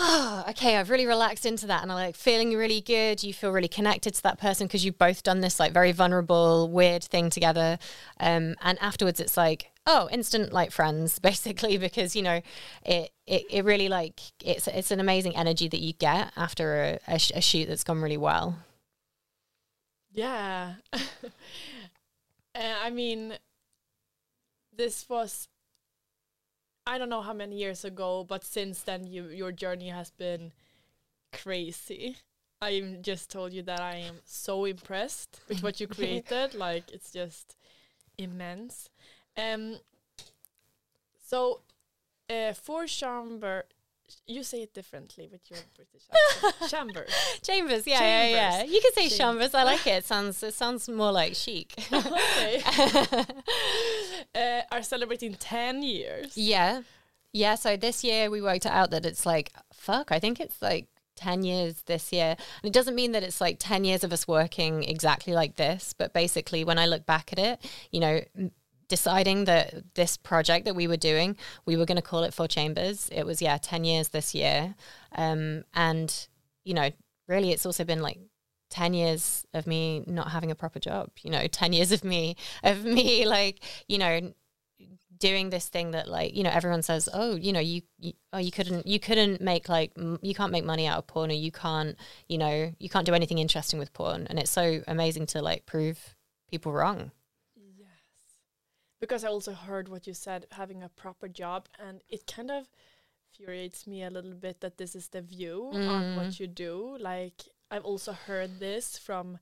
[0.00, 1.82] oh, okay, I've really relaxed into that.
[1.82, 3.22] And I'm like feeling really good.
[3.22, 6.68] You feel really connected to that person because you've both done this like very vulnerable,
[6.68, 7.78] weird thing together.
[8.18, 12.40] Um, and afterwards, it's like, oh, instant like friends, basically, because, you know,
[12.84, 17.12] it, it, it really like, it's, it's an amazing energy that you get after a,
[17.12, 18.56] a, a shoot that's gone really well.
[20.12, 20.74] Yeah.
[20.92, 20.98] uh,
[22.54, 23.34] I mean,
[24.82, 25.46] this was
[26.84, 30.52] I don't know how many years ago, but since then you your journey has been
[31.32, 32.16] crazy.
[32.60, 36.54] I just told you that I am so impressed with what you created.
[36.54, 37.56] like it's just
[38.18, 38.90] immense.
[39.36, 39.78] Um
[41.30, 41.60] so
[42.28, 43.64] uh, Four Chamber
[44.26, 46.70] you say it differently with your British accent.
[46.70, 47.10] Chambers.
[47.42, 48.34] Chambers, yeah, Chambers.
[48.34, 48.64] yeah, yeah.
[48.64, 49.54] You can say chambers.
[49.54, 49.92] I like it.
[50.02, 51.74] It sounds it sounds more like chic.
[51.92, 52.62] okay.
[54.34, 56.36] uh, are celebrating ten years.
[56.36, 56.82] Yeah,
[57.32, 57.54] yeah.
[57.54, 60.12] So this year we worked out that it's like fuck.
[60.12, 60.86] I think it's like
[61.16, 62.36] 10 years this year.
[62.62, 65.94] And it doesn't mean that it's like 10 years of us working exactly like this,
[65.96, 68.20] but basically, when I look back at it, you know,
[68.88, 72.48] deciding that this project that we were doing, we were going to call it Four
[72.48, 73.08] Chambers.
[73.12, 74.74] It was, yeah, 10 years this year.
[75.14, 76.28] Um, and,
[76.64, 76.90] you know,
[77.28, 78.18] really, it's also been like
[78.70, 82.36] 10 years of me not having a proper job, you know, 10 years of me,
[82.62, 84.32] of me, like, you know,
[85.22, 88.38] doing this thing that like you know everyone says oh you know you, you oh
[88.38, 91.34] you couldn't you couldn't make like m- you can't make money out of porn or
[91.34, 91.96] you can't
[92.28, 95.64] you know you can't do anything interesting with porn and it's so amazing to like
[95.64, 96.16] prove
[96.50, 97.12] people wrong
[99.02, 102.68] because I also heard what you said, having a proper job, and it kind of
[103.26, 105.88] infuriates me a little bit that this is the view mm.
[105.88, 106.96] on what you do.
[107.00, 109.38] Like I've also heard this from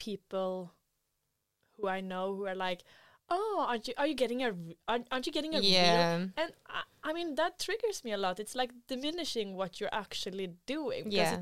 [0.00, 0.72] people
[1.76, 2.82] who I know who are like,
[3.28, 4.54] "Oh, aren't you are you getting a
[4.88, 6.16] aren't, aren't you getting a yeah.
[6.16, 8.40] real?" And I, I, mean that triggers me a lot.
[8.40, 11.10] It's like diminishing what you're actually doing.
[11.10, 11.40] Yeah.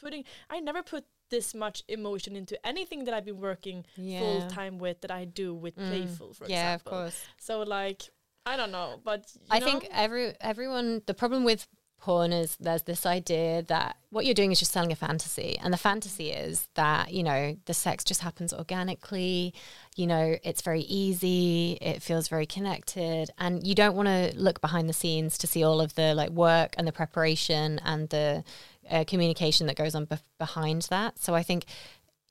[0.00, 4.20] Putting I never put this much emotion into anything that I've been working yeah.
[4.20, 5.88] full time with that I do with mm.
[5.88, 6.92] Playful, for yeah, example.
[6.92, 7.24] of course.
[7.38, 8.02] So like
[8.46, 9.66] I don't know, but I know?
[9.66, 11.66] think every everyone the problem with
[12.00, 15.72] porn is there's this idea that what you're doing is just selling a fantasy and
[15.72, 19.52] the fantasy is that you know the sex just happens organically
[19.96, 24.60] you know it's very easy it feels very connected and you don't want to look
[24.62, 28.42] behind the scenes to see all of the like work and the preparation and the
[28.90, 31.18] uh, communication that goes on be- behind that.
[31.18, 31.64] So I think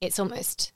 [0.02, 0.72] it's almost,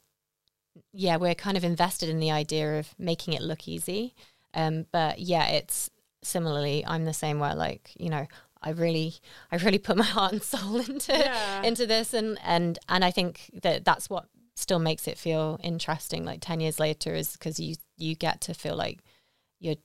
[0.91, 4.15] yeah, we're kind of invested in the idea of making it look easy.
[4.53, 5.89] Um, but yeah, it's
[6.21, 7.53] similarly, I'm the same way.
[7.53, 8.27] Like you know,
[8.61, 9.15] I really,
[9.51, 11.63] I really put my heart and soul into yeah.
[11.63, 16.23] into this, and and and I think that that's what still makes it feel interesting.
[16.23, 18.99] Like ten years later, is because you you get to feel like
[19.59, 19.75] you're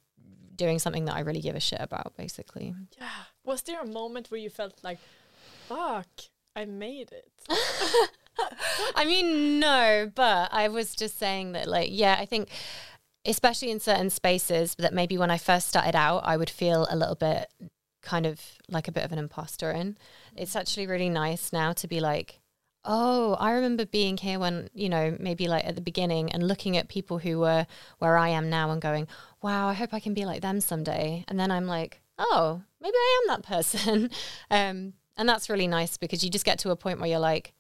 [0.59, 2.75] doing something that I really give a shit about, basically.
[2.99, 3.09] Yeah.
[3.45, 4.99] Was there a moment where you felt like,
[5.69, 6.09] fuck,
[6.57, 7.31] I made it?
[8.95, 12.49] I mean, no, but I was just saying that, like, yeah, I think,
[13.25, 16.97] especially in certain spaces, that maybe when I first started out, I would feel a
[16.97, 17.49] little bit
[18.03, 19.99] kind of like a bit of an imposter in.
[20.37, 22.41] It's actually really nice now to be like,
[22.85, 26.77] oh, I remember being here when, you know, maybe like at the beginning and looking
[26.77, 27.67] at people who were
[27.99, 29.09] where I am now and going,
[29.43, 31.25] wow, I hope I can be like them someday.
[31.29, 34.11] And then I'm like, oh, maybe I am that person.
[34.51, 37.53] um, and that's really nice because you just get to a point where you're like,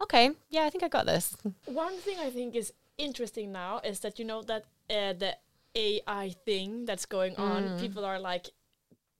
[0.00, 1.36] okay, yeah, I think I got this.
[1.64, 5.36] One thing I think is interesting now is that you know that uh, the
[5.74, 7.78] AI thing that's going on, Mm.
[7.80, 8.46] people are like,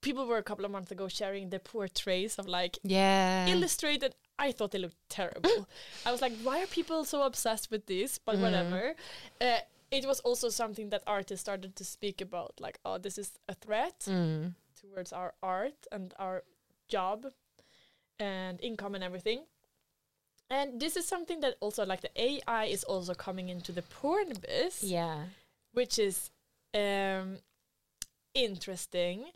[0.01, 3.49] people were a couple of months ago sharing the portraits of like Yeah.
[3.49, 4.15] illustrated.
[4.39, 5.67] I thought they looked terrible.
[6.07, 8.19] I was like, why are people so obsessed with this?
[8.19, 8.95] But whatever.
[9.41, 9.59] Uh,
[9.91, 13.55] it was also something that artists started to speak about, like, oh, this is a
[13.55, 14.55] threat Mm.
[14.81, 16.45] towards our art and our
[16.89, 17.27] job
[18.19, 19.45] and income and everything.
[20.51, 24.33] And this is something that also like the AI is also coming into the porn
[24.41, 25.25] biz, Yeah.
[25.73, 26.31] which is
[26.75, 27.39] um,
[28.35, 29.27] interesting.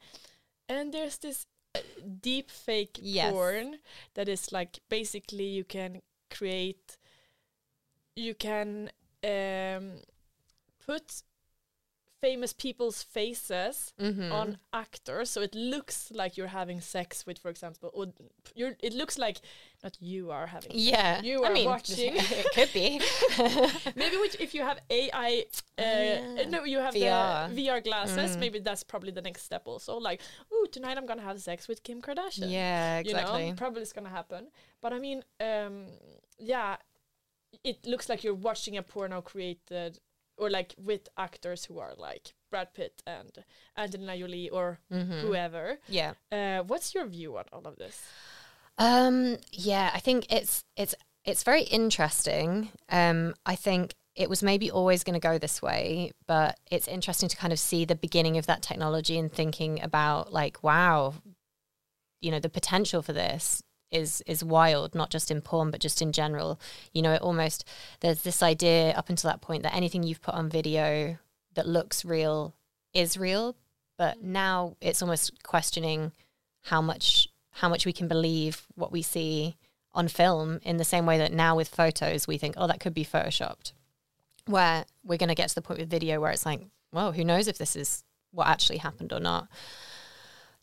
[0.68, 1.80] And there's this uh,
[2.20, 3.30] deep fake Yes.
[3.30, 3.78] porn
[4.14, 6.96] that is like basically you can create,
[8.16, 8.90] you can
[9.22, 9.92] um,
[10.86, 11.22] put
[12.26, 14.32] famous people's faces Mm-hmm.
[14.40, 18.06] on actors so it looks like you're having sex with for example or
[18.58, 19.38] you're it looks like
[19.84, 21.20] not you are having sex, Yeah.
[21.28, 22.88] you I are mean, watching it could be.
[24.00, 25.30] maybe which, if you have ai
[25.78, 26.44] uh, yeah.
[26.54, 27.54] no you have VR.
[27.54, 28.40] the vr glasses Mm.
[28.44, 30.20] maybe that's probably the next step also like
[30.52, 33.50] oh tonight i'm gonna have sex with kim kardashian yeah, you exactly.
[33.50, 34.42] know probably it's gonna happen
[34.82, 35.18] but i mean
[35.50, 35.74] um
[36.38, 36.76] yeah
[37.70, 39.98] it looks like you're watching a porno created
[40.36, 43.30] or like with actors who are like Brad Pitt and
[43.76, 45.20] Angelina Jolie or Mhm.
[45.22, 45.78] whoever.
[45.88, 46.14] Yeah.
[46.30, 48.00] Uh, what's your view on all of this?
[48.78, 52.70] Um, yeah, I think it's it's it's very interesting.
[52.88, 57.28] Um, I think it was maybe always going to go this way, but it's interesting
[57.28, 61.14] to kind of see the beginning of that technology and thinking about like, wow,
[62.20, 63.62] you know, the potential for this
[63.92, 66.58] is is wild, not just in porn, but just in general.
[66.92, 67.68] You know, it almost
[68.00, 71.18] there's this idea up until that point that anything you've put on video
[71.54, 72.54] that looks real
[72.94, 73.56] is real,
[73.98, 76.12] but now it's almost questioning
[76.62, 79.56] how much how much we can believe what we see
[79.94, 82.94] on film in the same way that now with photos we think oh that could
[82.94, 83.72] be photoshopped.
[84.46, 86.62] Where we're going to get to the point with video where it's like
[86.92, 89.48] well who knows if this is what actually happened or not.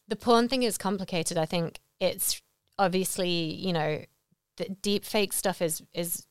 [0.07, 1.79] The porn thing is complicated i think.
[1.99, 2.41] It's
[2.79, 4.03] obviously you know
[4.57, 6.25] the deep fake stuff is is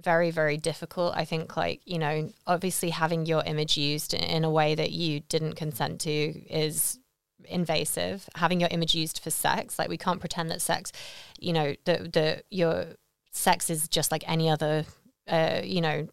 [0.00, 1.14] very very difficult.
[1.16, 5.20] I think like you know obviously having your image used in a way that you
[5.20, 6.98] didn't consent to is
[7.44, 8.28] invasive.
[8.34, 10.92] Having your image used for sex like we can't pretend that sex
[11.40, 12.86] you know the the your
[13.30, 14.84] sex is just like any other
[15.28, 16.08] uh you know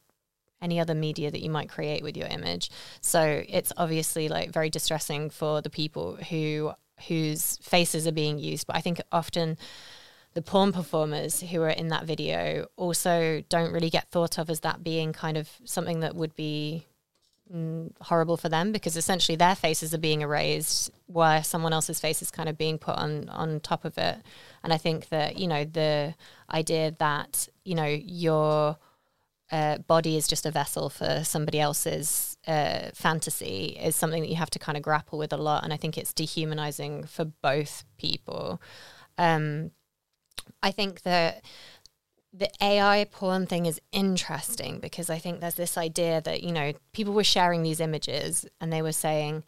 [0.62, 2.72] any other media that you might create with your image.
[3.02, 6.72] So it's obviously like very distressing for the people who
[7.08, 9.58] whose faces are being used but i think often
[10.36, 14.60] the porn performers who are in that video also don't really get thought of as
[14.60, 16.86] that being kind of something that would be
[17.52, 22.22] mm, horrible for them because essentially their faces are being erased while someone else's face
[22.22, 24.18] is kind of being put on on top of it.
[24.62, 26.14] And i think that you know the
[26.52, 28.78] idea that you know your
[29.52, 34.36] uh, body is just a vessel for somebody else's uh, fantasy is something that you
[34.36, 37.84] have to kind of grapple with a lot and i think it's dehumanizing for both
[37.98, 38.62] people.
[39.18, 39.72] Um,
[40.62, 41.44] I think that
[42.34, 46.74] the AI porn thing is interesting because I think there's this idea that, you know,
[46.92, 49.44] people were sharing these images and they were saying,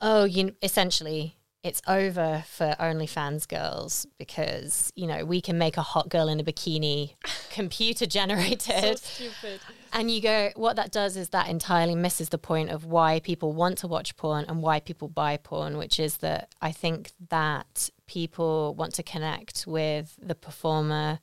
[0.00, 5.82] oh, you essentially it's over for OnlyFans girls because, you know, we can make a
[5.82, 7.14] hot girl in a bikini
[7.50, 8.98] computer generated.
[8.98, 9.60] So stupid.
[9.92, 13.52] And you go, what that does is that entirely misses the point of why people
[13.52, 17.90] want to watch porn and why people buy porn, which is that I think that
[18.08, 21.20] people want to connect with the performer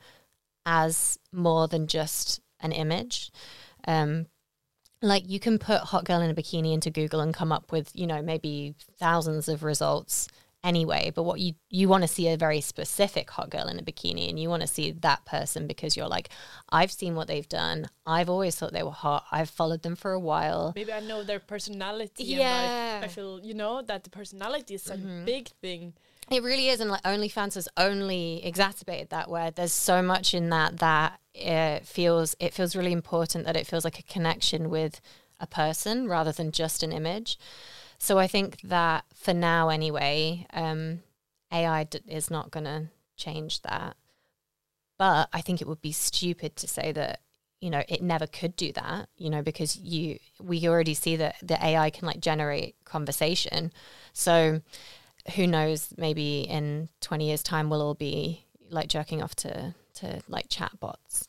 [0.66, 3.32] as more than just an image.
[3.86, 4.28] Um,
[5.02, 7.92] like you can put hot girl in a bikini into Google and come up with,
[7.94, 10.28] you know, maybe thousands of results
[10.64, 11.12] anyway.
[11.14, 14.30] But what you you want to see a very specific hot girl in a bikini
[14.30, 16.30] and you want to see that person because you're like,
[16.70, 17.88] I've seen what they've done.
[18.06, 19.26] I've always thought they were hot.
[19.32, 20.74] I've followed them for a while.
[20.76, 22.26] Maybe I know their personality.
[22.26, 22.96] Yeah.
[22.96, 25.26] And I, I feel, you know, that the personality is such a mm-hmm.
[25.26, 25.94] big thing.
[26.32, 29.30] It really is, and like OnlyFans has only exacerbated that.
[29.30, 33.66] Where there's so much in that that it feels it feels really important that it
[33.68, 35.02] feels like a connection with
[35.40, 37.40] a person rather than just an image.
[37.98, 41.02] So I think that for now, anyway, um,
[41.52, 43.96] AI d- is not going to change that.
[44.98, 47.22] But I think it would be stupid to say that
[47.60, 51.36] you know it never could do that you know because you we already see that
[51.42, 53.74] the ai can like generate conversation
[54.14, 54.62] so
[55.36, 60.22] who knows maybe in 20 years time we'll all be like jerking off to to
[60.28, 61.28] like chat bots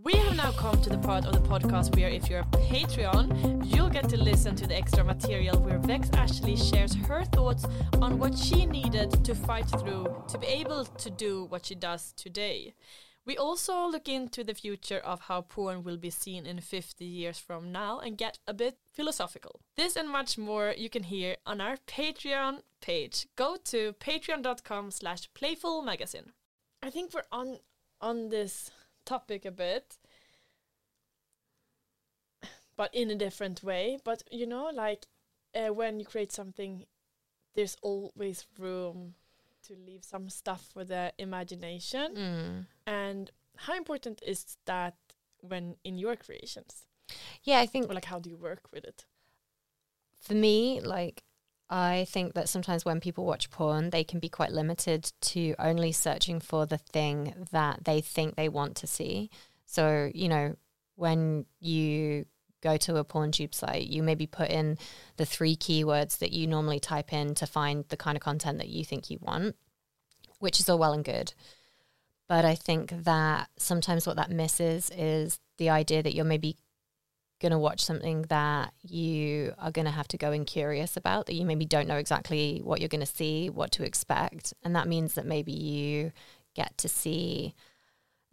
[0.00, 3.66] we have now come to the part of the podcast where if you're a Patreon,
[3.74, 7.66] you'll get to listen to the extra material where Vex Ashley shares her thoughts
[8.00, 12.12] on what she needed to fight through to be able to do what she does
[12.12, 12.74] today.
[13.28, 17.38] We also look into the future of how porn will be seen in 50 years
[17.38, 19.60] from now and get a bit philosophical.
[19.76, 23.26] This and much more you can hear on our Patreon page.
[23.36, 26.30] Go to patreon.com slash playfulmagazine.
[26.82, 27.58] I think we're on
[28.00, 28.70] on this
[29.04, 29.98] topic a bit
[32.78, 33.98] but in a different way.
[34.02, 35.04] But you know, like
[35.54, 36.86] uh, when you create something,
[37.54, 39.16] there's always room
[39.68, 42.14] to leave some stuff for the imagination.
[42.14, 42.66] mm.
[42.86, 44.94] And how important is that
[45.40, 46.84] when in your creations?
[47.42, 49.06] yeah i think Or like how do you work with it?
[50.20, 51.22] for me, like
[51.70, 55.92] I think that sometimes when people watch porn, they can be quite limited to only
[55.92, 59.30] searching for the thing that they think they want to see.
[59.66, 60.56] So, you know,
[60.96, 62.24] when you
[62.62, 64.78] go to a porn tube site, you maybe put in
[65.16, 68.68] the three keywords that you normally type in to find the kind of content that
[68.68, 69.56] you think you want,
[70.38, 71.34] which is all well and good.
[72.28, 76.56] But I think that sometimes what that misses is the idea that you're maybe
[77.40, 81.26] going to watch something that you are going to have to go in curious about
[81.26, 84.74] that you maybe don't know exactly what you're going to see what to expect and
[84.74, 86.10] that means that maybe you
[86.54, 87.54] get to see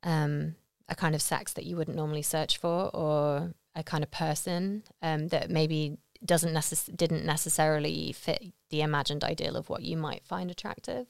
[0.02, 0.56] um,
[0.90, 4.84] a kind of sex that you wouldn't normally search for or a kind of person
[5.02, 10.26] um, that maybe doesn't necess- didn't necessarily fit the imagined ideal of what you might
[10.26, 11.08] find attractive.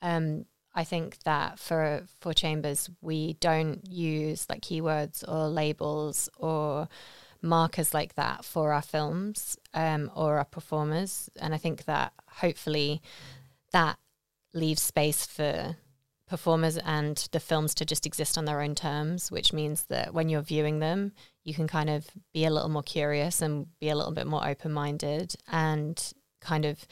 [0.00, 6.88] Um, I think that for Four Chambers we don't use like keywords or labels or
[7.42, 13.02] markers like that for our films um, or our performers, and I think that hopefully
[13.72, 13.98] that
[14.54, 15.76] leaves space for
[16.32, 20.30] performers and the films to just exist on their own terms, which means that when
[20.30, 21.12] you're viewing them,
[21.44, 24.48] you can kind of be a little more curious and be a little bit more
[24.48, 26.86] open minded and kind of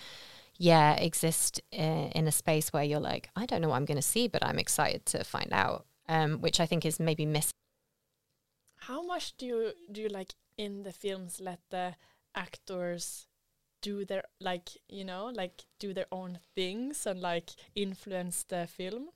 [0.59, 4.13] yeah, exist in, a space where you're like, I don't know what I'm going to
[4.15, 7.57] see, but I'm excited to find out, um, which I think is maybe missing.
[8.77, 11.95] How much do you do you like in the films let the
[12.35, 13.27] actors
[13.81, 19.09] do their like you know like do their own things and like influence the film?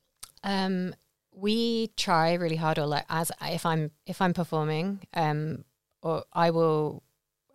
[0.45, 0.95] Um,
[1.32, 5.64] we try really hard, or like as if I'm if I'm performing, um,
[6.03, 7.03] or I will,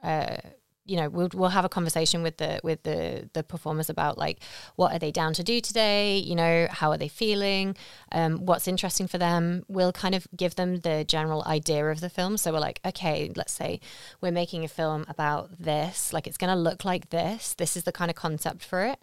[0.03, 0.37] uh,
[0.85, 4.39] you know, we'll we'll have a conversation with the with the the performers about like
[4.75, 7.77] what are they down to do today, you know, how are they feeling,
[8.11, 9.63] um, what's interesting for them.
[9.69, 12.35] We'll kind of give them the general idea of the film.
[12.37, 13.79] So we're like, okay, let's say
[14.19, 17.53] we're making a film about this, like it's going to look like this.
[17.53, 18.99] This is the kind of concept for it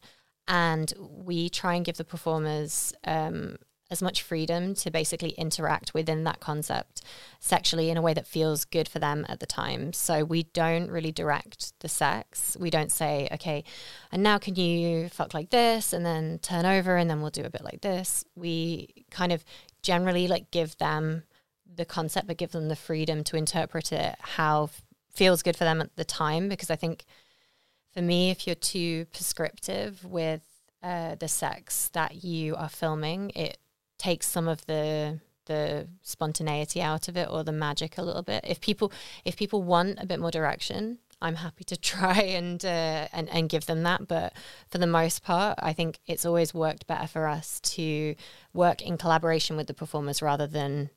[0.48, 3.56] and we try and give the performers um,
[3.90, 7.02] as much freedom to basically interact within that concept
[7.38, 9.92] sexually in a way that feels good for them at the time.
[9.92, 12.56] So we don't really direct the sex.
[12.58, 13.62] We don't say, okay,
[14.10, 17.44] and now can you fuck like this and then turn over and then we'll do
[17.44, 18.24] a bit like this.
[18.34, 19.44] We kind of
[19.82, 21.22] generally like give them
[21.72, 24.82] the concept, but give them the freedom to interpret it how f-
[25.12, 26.48] feels good for them at the time.
[26.48, 27.04] Because I think
[27.92, 30.42] for me, if you're too prescriptive with
[30.82, 33.58] uh, the sex that you are filming, it
[33.98, 38.44] takes some of the the spontaneity out of it or the magic a little bit.
[38.46, 38.92] If people
[39.24, 43.48] if people want a bit more direction, I'm happy to try and uh, and and
[43.48, 44.08] give them that.
[44.08, 44.32] But
[44.68, 48.14] for the most part, I think it's always worked better for us to
[48.52, 50.90] work in collaboration with the performers rather than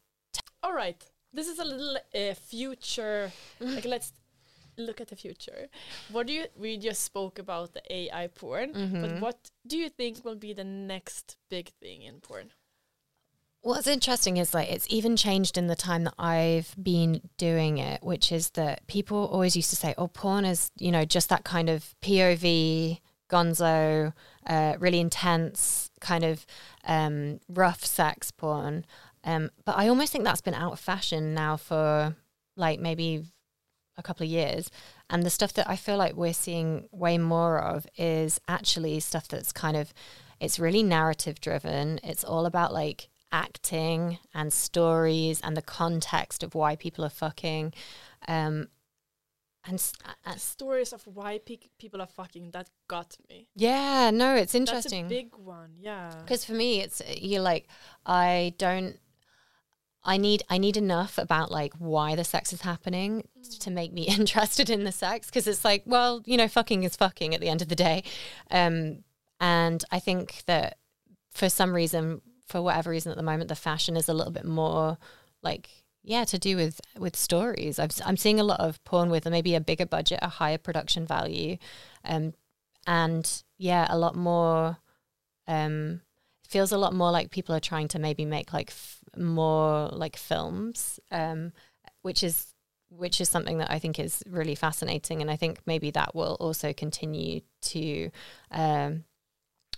[0.64, 3.32] All right, this is a little uh, future.
[3.60, 4.14] like let's
[4.78, 5.68] look at the future.
[6.12, 6.45] What do you?
[6.58, 8.72] We just spoke about the AI porn,
[9.02, 12.52] but what do you think will be the next big thing in porn?
[13.62, 18.01] What's interesting is like it's even changed in the time that I've been doing it,
[18.01, 21.43] which is that people always used to say, "Oh, porn is you know just that
[21.43, 24.14] kind of POV, gonzo,
[24.47, 26.45] uh, really intense kind of
[26.86, 28.86] um, rough sex porn."
[29.26, 32.16] Um, but I almost think that's been out of fashion now for
[32.55, 33.26] like maybe
[33.97, 34.70] a couple of years.
[35.10, 39.28] And the stuff that I feel like we're seeing way more of is actually stuff
[39.28, 39.93] that's kind of
[40.39, 41.99] it's really narrative driven.
[42.03, 47.74] It's all about like acting and stories and the context of why people are fucking.
[48.28, 48.68] Um,
[49.66, 49.94] and, s-
[50.26, 53.48] a- The stories of why pe- people are fucking that got me.
[53.56, 55.08] yeah, no, it's That's a interesting.
[55.10, 55.74] big one.
[55.80, 56.14] Yeah.
[56.22, 57.68] because for me it's you're like
[58.06, 58.98] i don't
[60.04, 63.28] i need i need enough about like why the sex is happening
[63.60, 66.96] to make me interested in the sex because it's like well you know fucking is
[66.96, 68.02] fucking at the end of the day
[68.52, 69.04] um
[69.42, 70.78] and i think that
[71.32, 74.45] for some reason for whatever reason at the moment the fashion is a little bit
[74.45, 74.97] more
[75.41, 75.70] like
[76.04, 77.80] yeah to do with with stories.
[77.80, 81.06] I've, i'm seeing a lot of porn with maybe a bigger budget a higher production
[81.06, 81.58] value
[82.04, 82.34] um
[82.88, 84.78] and yeah a lot more
[85.47, 86.02] um
[86.47, 90.18] feels a lot more like people are trying to maybe make like f- more like
[90.18, 91.52] films um
[92.02, 92.54] which is
[92.89, 96.38] which is something that I think is really fascinating and I think maybe that will
[96.39, 98.10] also continue to
[98.52, 99.04] um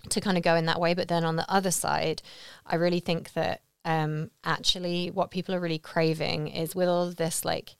[0.08, 2.22] to kind of go in that way but then on the other side
[2.66, 7.16] I really think that um actually what people are really craving is with all of
[7.16, 7.76] this like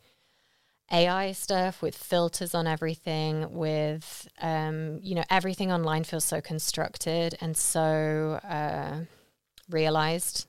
[0.93, 7.37] AI stuff with filters on everything, with um, you know everything online feels so constructed
[7.41, 8.99] and so uh,
[9.71, 10.47] realized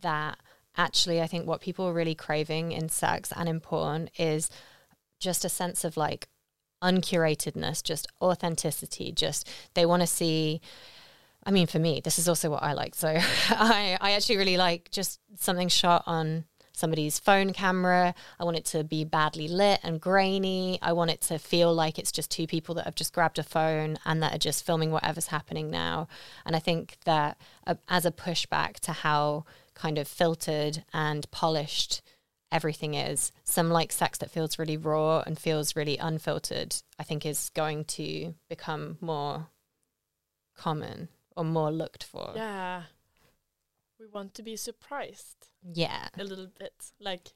[0.00, 0.38] that
[0.76, 4.48] actually I think what people are really craving in sex and in porn is
[5.20, 6.28] just a sense of like
[6.82, 9.12] uncuratedness, just authenticity.
[9.12, 10.60] Just they want to see.
[11.44, 12.94] I mean, for me, this is also what I like.
[12.94, 13.08] So
[13.50, 18.14] I, I actually really like just something shot on somebody's phone camera.
[18.40, 20.78] I want it to be badly lit and grainy.
[20.82, 23.42] I want it to feel like it's just two people that have just grabbed a
[23.42, 26.08] phone and that are just filming whatever's happening now.
[26.46, 32.02] And I think that uh, as a pushback to how kind of filtered and polished
[32.50, 37.24] everything is, some like sex that feels really raw and feels really unfiltered, I think
[37.24, 39.48] is going to become more
[40.56, 42.32] common or more looked for.
[42.36, 42.82] Yeah.
[43.98, 46.08] We want to be surprised Yeah.
[46.18, 46.92] a little bit.
[47.00, 47.32] Like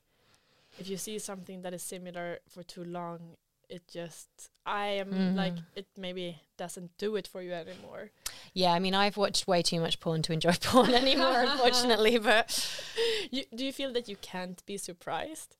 [0.78, 3.36] if you see something that is similar for too long,
[3.68, 4.28] it just
[4.64, 5.64] I am like Mhm.
[5.74, 8.11] it maybe doesn't do it for you anymore.
[8.55, 12.18] Yeah, I mean, I've watched way too much porn to enjoy porn anymore, unfortunately.
[12.18, 12.49] But
[13.30, 15.57] You, do you feel that you can't be surprised?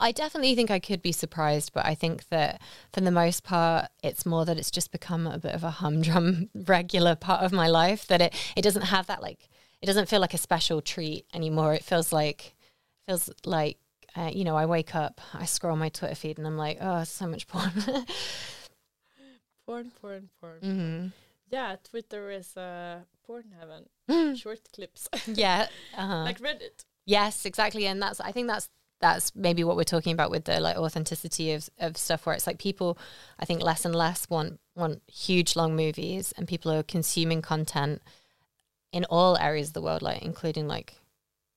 [0.00, 1.72] I definitely think I could be surprised.
[1.72, 2.60] But I think that
[2.92, 6.48] for the most part, it's more that it's just become a bit of a humdrum
[6.66, 8.06] regular part of my life.
[8.06, 9.48] That it it doesn't have that like
[9.82, 11.74] it doesn't feel like a special treat anymore.
[11.74, 12.54] It feels like
[13.06, 13.78] feels like
[14.16, 17.04] uh, you know I wake up, I scroll my Twitter feed, and I'm like, oh,
[17.04, 17.70] so much porn.
[19.66, 20.58] Porn, porn, porn.
[20.60, 21.06] hmm
[21.50, 24.36] Yeah, Twitter is uh, porn heaven.
[24.36, 25.68] Short clips, Yeah.
[25.96, 26.24] Uh-huh.
[26.24, 26.84] like Reddit.
[27.06, 28.68] Yes, exactly, and that's I think that's
[29.00, 32.46] that's maybe what we're talking about with the like authenticity of of stuff where it's
[32.46, 32.98] like people
[33.38, 38.02] I think less and less want want huge long movies and people are consuming content
[38.92, 40.94] in all areas of the world like including like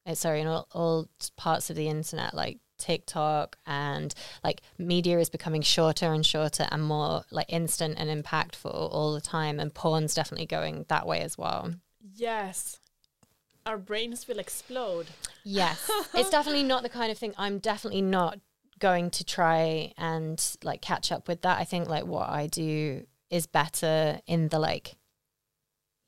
[0.06, 4.14] uh, sorry in all, all parts of the internet like TikTok and
[4.44, 9.22] like media is becoming shorter and shorter and more like instant and impactful all the
[9.22, 11.74] time and porn's definitely going that way as well.
[12.16, 12.80] Yes,
[13.66, 15.08] our brains will explode.
[15.44, 15.90] Yes.
[16.14, 18.40] it's definitely not the kind of thing I'm definitely not
[18.80, 21.60] going to try and like catch up with that.
[21.60, 24.98] I think like what I do is better in the like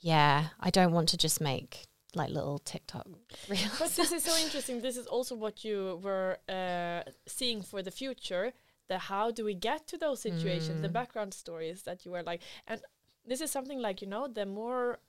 [0.02, 3.08] yeah, I don't want to just make like little TikTok
[3.50, 3.80] reels.
[3.80, 4.82] But this is so interesting.
[4.82, 8.54] This is also what you were uh, seeing for the future.
[8.88, 10.82] The how do we get to those situations?
[10.82, 12.80] The background stories that you were like, and
[13.26, 15.00] this is something like you know, the more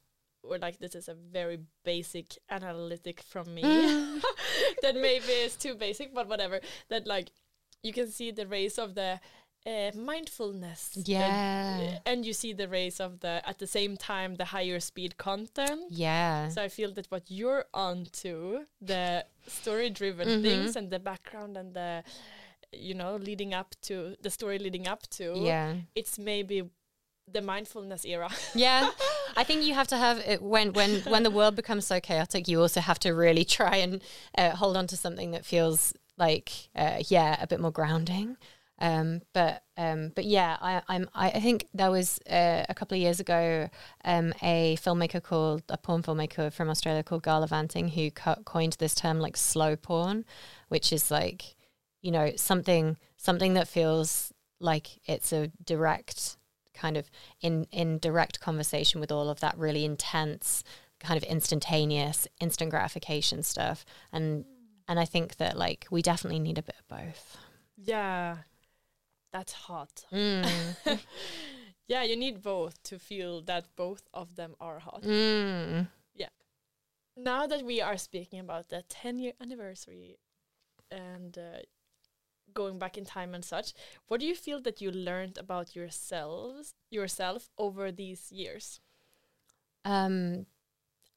[0.49, 3.63] or like this is a very basic analytic from me
[4.83, 6.61] that maybe is too basic, but whatever.
[6.89, 7.31] That like
[7.83, 9.21] you can see the race of the
[9.67, 11.99] uh, mindfulness, Yeah.
[12.07, 15.83] and you see the race of the at the same time the higher speed content.
[15.91, 16.49] yeah.
[16.49, 20.43] So I feel that what you're onto, the story driven Mhm.
[20.43, 22.05] things and the background and the
[22.73, 25.75] you know, leading up to the story leading up to yeah.
[25.95, 26.63] it's maybe
[27.33, 28.31] the mindfulness era.
[28.55, 28.91] Yeah.
[29.37, 32.49] I think you have to have it when when when the world becomes so chaotic,
[32.49, 34.03] you also have to really try and
[34.39, 38.37] uh, hold on to something that feels like uh, yeah, a bit more grounding.
[38.79, 43.01] Um, but um, but yeah, I, I'm I, think there was uh, a couple of
[43.01, 43.69] years ago
[44.05, 48.77] um, a filmmaker called a porn filmmaker from Australia called Gala Vanting who co- coined
[48.79, 50.25] this term like slow porn,
[50.69, 51.57] which is like
[52.03, 56.37] you know something something that feels like it's a direct
[56.77, 57.11] kind of
[57.41, 60.63] in in direct conversation with all of that really intense
[61.01, 64.45] kind of instantaneous instant gratification stuff and
[64.89, 67.37] and I think that like we definitely need a bit of both.
[67.77, 68.39] yeah.
[69.33, 70.05] That's hot.
[70.13, 70.49] Mm.
[71.89, 75.03] Yeah, you need both to feel that both of them are hot.
[75.03, 75.87] Mm.
[77.17, 80.19] Now that we are speaking about the 10 year anniversary
[80.91, 81.61] and uh,
[82.57, 83.73] going back in time and such.
[84.09, 88.81] What do you feel that you learned about yourselves yourself over these years?
[89.85, 90.47] Um,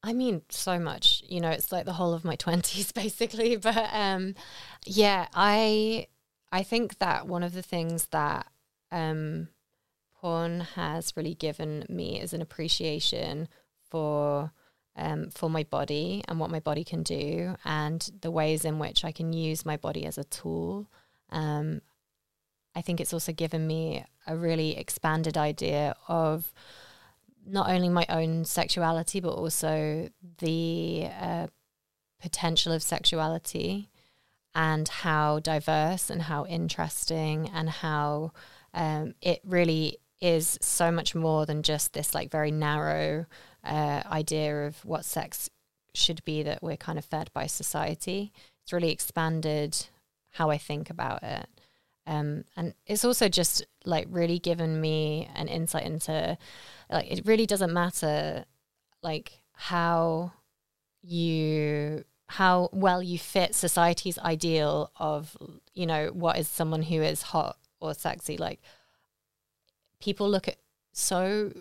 [0.02, 1.24] I mean, so much.
[1.28, 3.56] You know, it's like the whole of my twenties, basically.
[3.56, 4.34] But um,
[4.86, 6.06] yeah, I
[6.52, 8.46] I think that one of the things that
[8.92, 9.48] um,
[10.14, 13.48] porn has really given me is an appreciation
[13.90, 14.52] for
[14.96, 19.04] um, for my body and what my body can do, and the ways in which
[19.04, 20.90] I can use my body as a tool.
[21.30, 21.80] Um,
[22.74, 26.52] I think it's also given me a really expanded idea of
[27.46, 30.08] not only my own sexuality, but also
[30.38, 31.46] the uh,
[32.20, 33.90] potential of sexuality
[34.54, 38.32] and how diverse and how interesting and how
[38.74, 43.26] um, it really is so much more than just this like very narrow
[43.64, 45.48] uh, idea of what sex
[45.94, 48.32] should be that we're kind of fed by society.
[48.62, 49.86] It's really expanded
[50.30, 51.48] how I think about it.
[52.06, 56.36] Um, and it's also just like really given me an insight into
[56.90, 58.44] like it really doesn't matter
[59.02, 60.32] like how
[61.02, 65.36] you how well you fit society's ideal of
[65.74, 68.60] you know what is someone who is hot or sexy like
[70.00, 70.56] people look at
[70.92, 71.52] so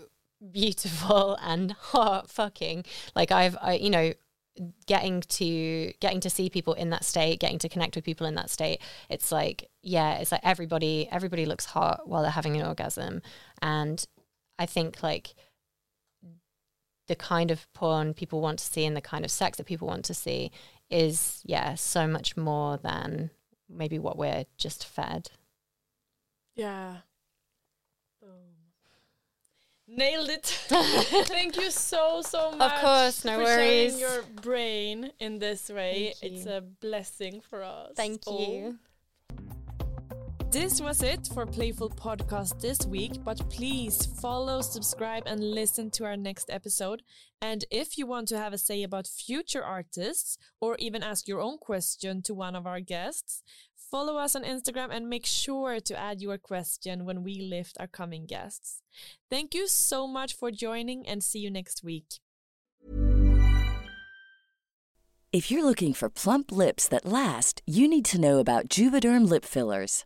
[0.52, 4.14] beautiful and hot fucking like i've I, you know
[4.86, 8.36] getting to getting to see people in that state getting to connect with people in
[8.36, 12.66] that state it's like yeah it's like everybody everybody looks hot while they're having an
[12.66, 13.22] orgasm.
[13.62, 14.06] And
[14.58, 15.36] i think like
[17.08, 19.88] the kind of porn people want to see and the kind of sex that people
[19.88, 20.52] want to see
[20.90, 23.32] is yeah so much more than
[23.70, 25.30] maybe what we're just fed.
[26.56, 26.98] Yeah
[29.92, 30.46] Nailed it.
[31.28, 32.74] Thank you so so much.
[32.74, 33.98] Of course, no for worries.
[33.98, 36.14] sharing your brain in this way.
[36.22, 37.94] It's a blessing for us.
[37.96, 38.40] thank all.
[38.40, 38.78] you
[40.52, 46.06] This was it for Playful Podcast this week, but please follow, subscribe, and listen to
[46.06, 47.02] our next episode.
[47.42, 51.40] And if you want to have a say about future artists or even ask your
[51.42, 53.44] own question to one of our guests,
[53.90, 57.88] follow us on Instagram and make sure to add your question when we lift our
[57.88, 58.82] coming guests.
[59.30, 62.20] Thank you so much for joining and see you next week.
[65.32, 69.46] If you're looking for plump lips that last, you need to know about Juvederm lip
[69.46, 70.06] fillers.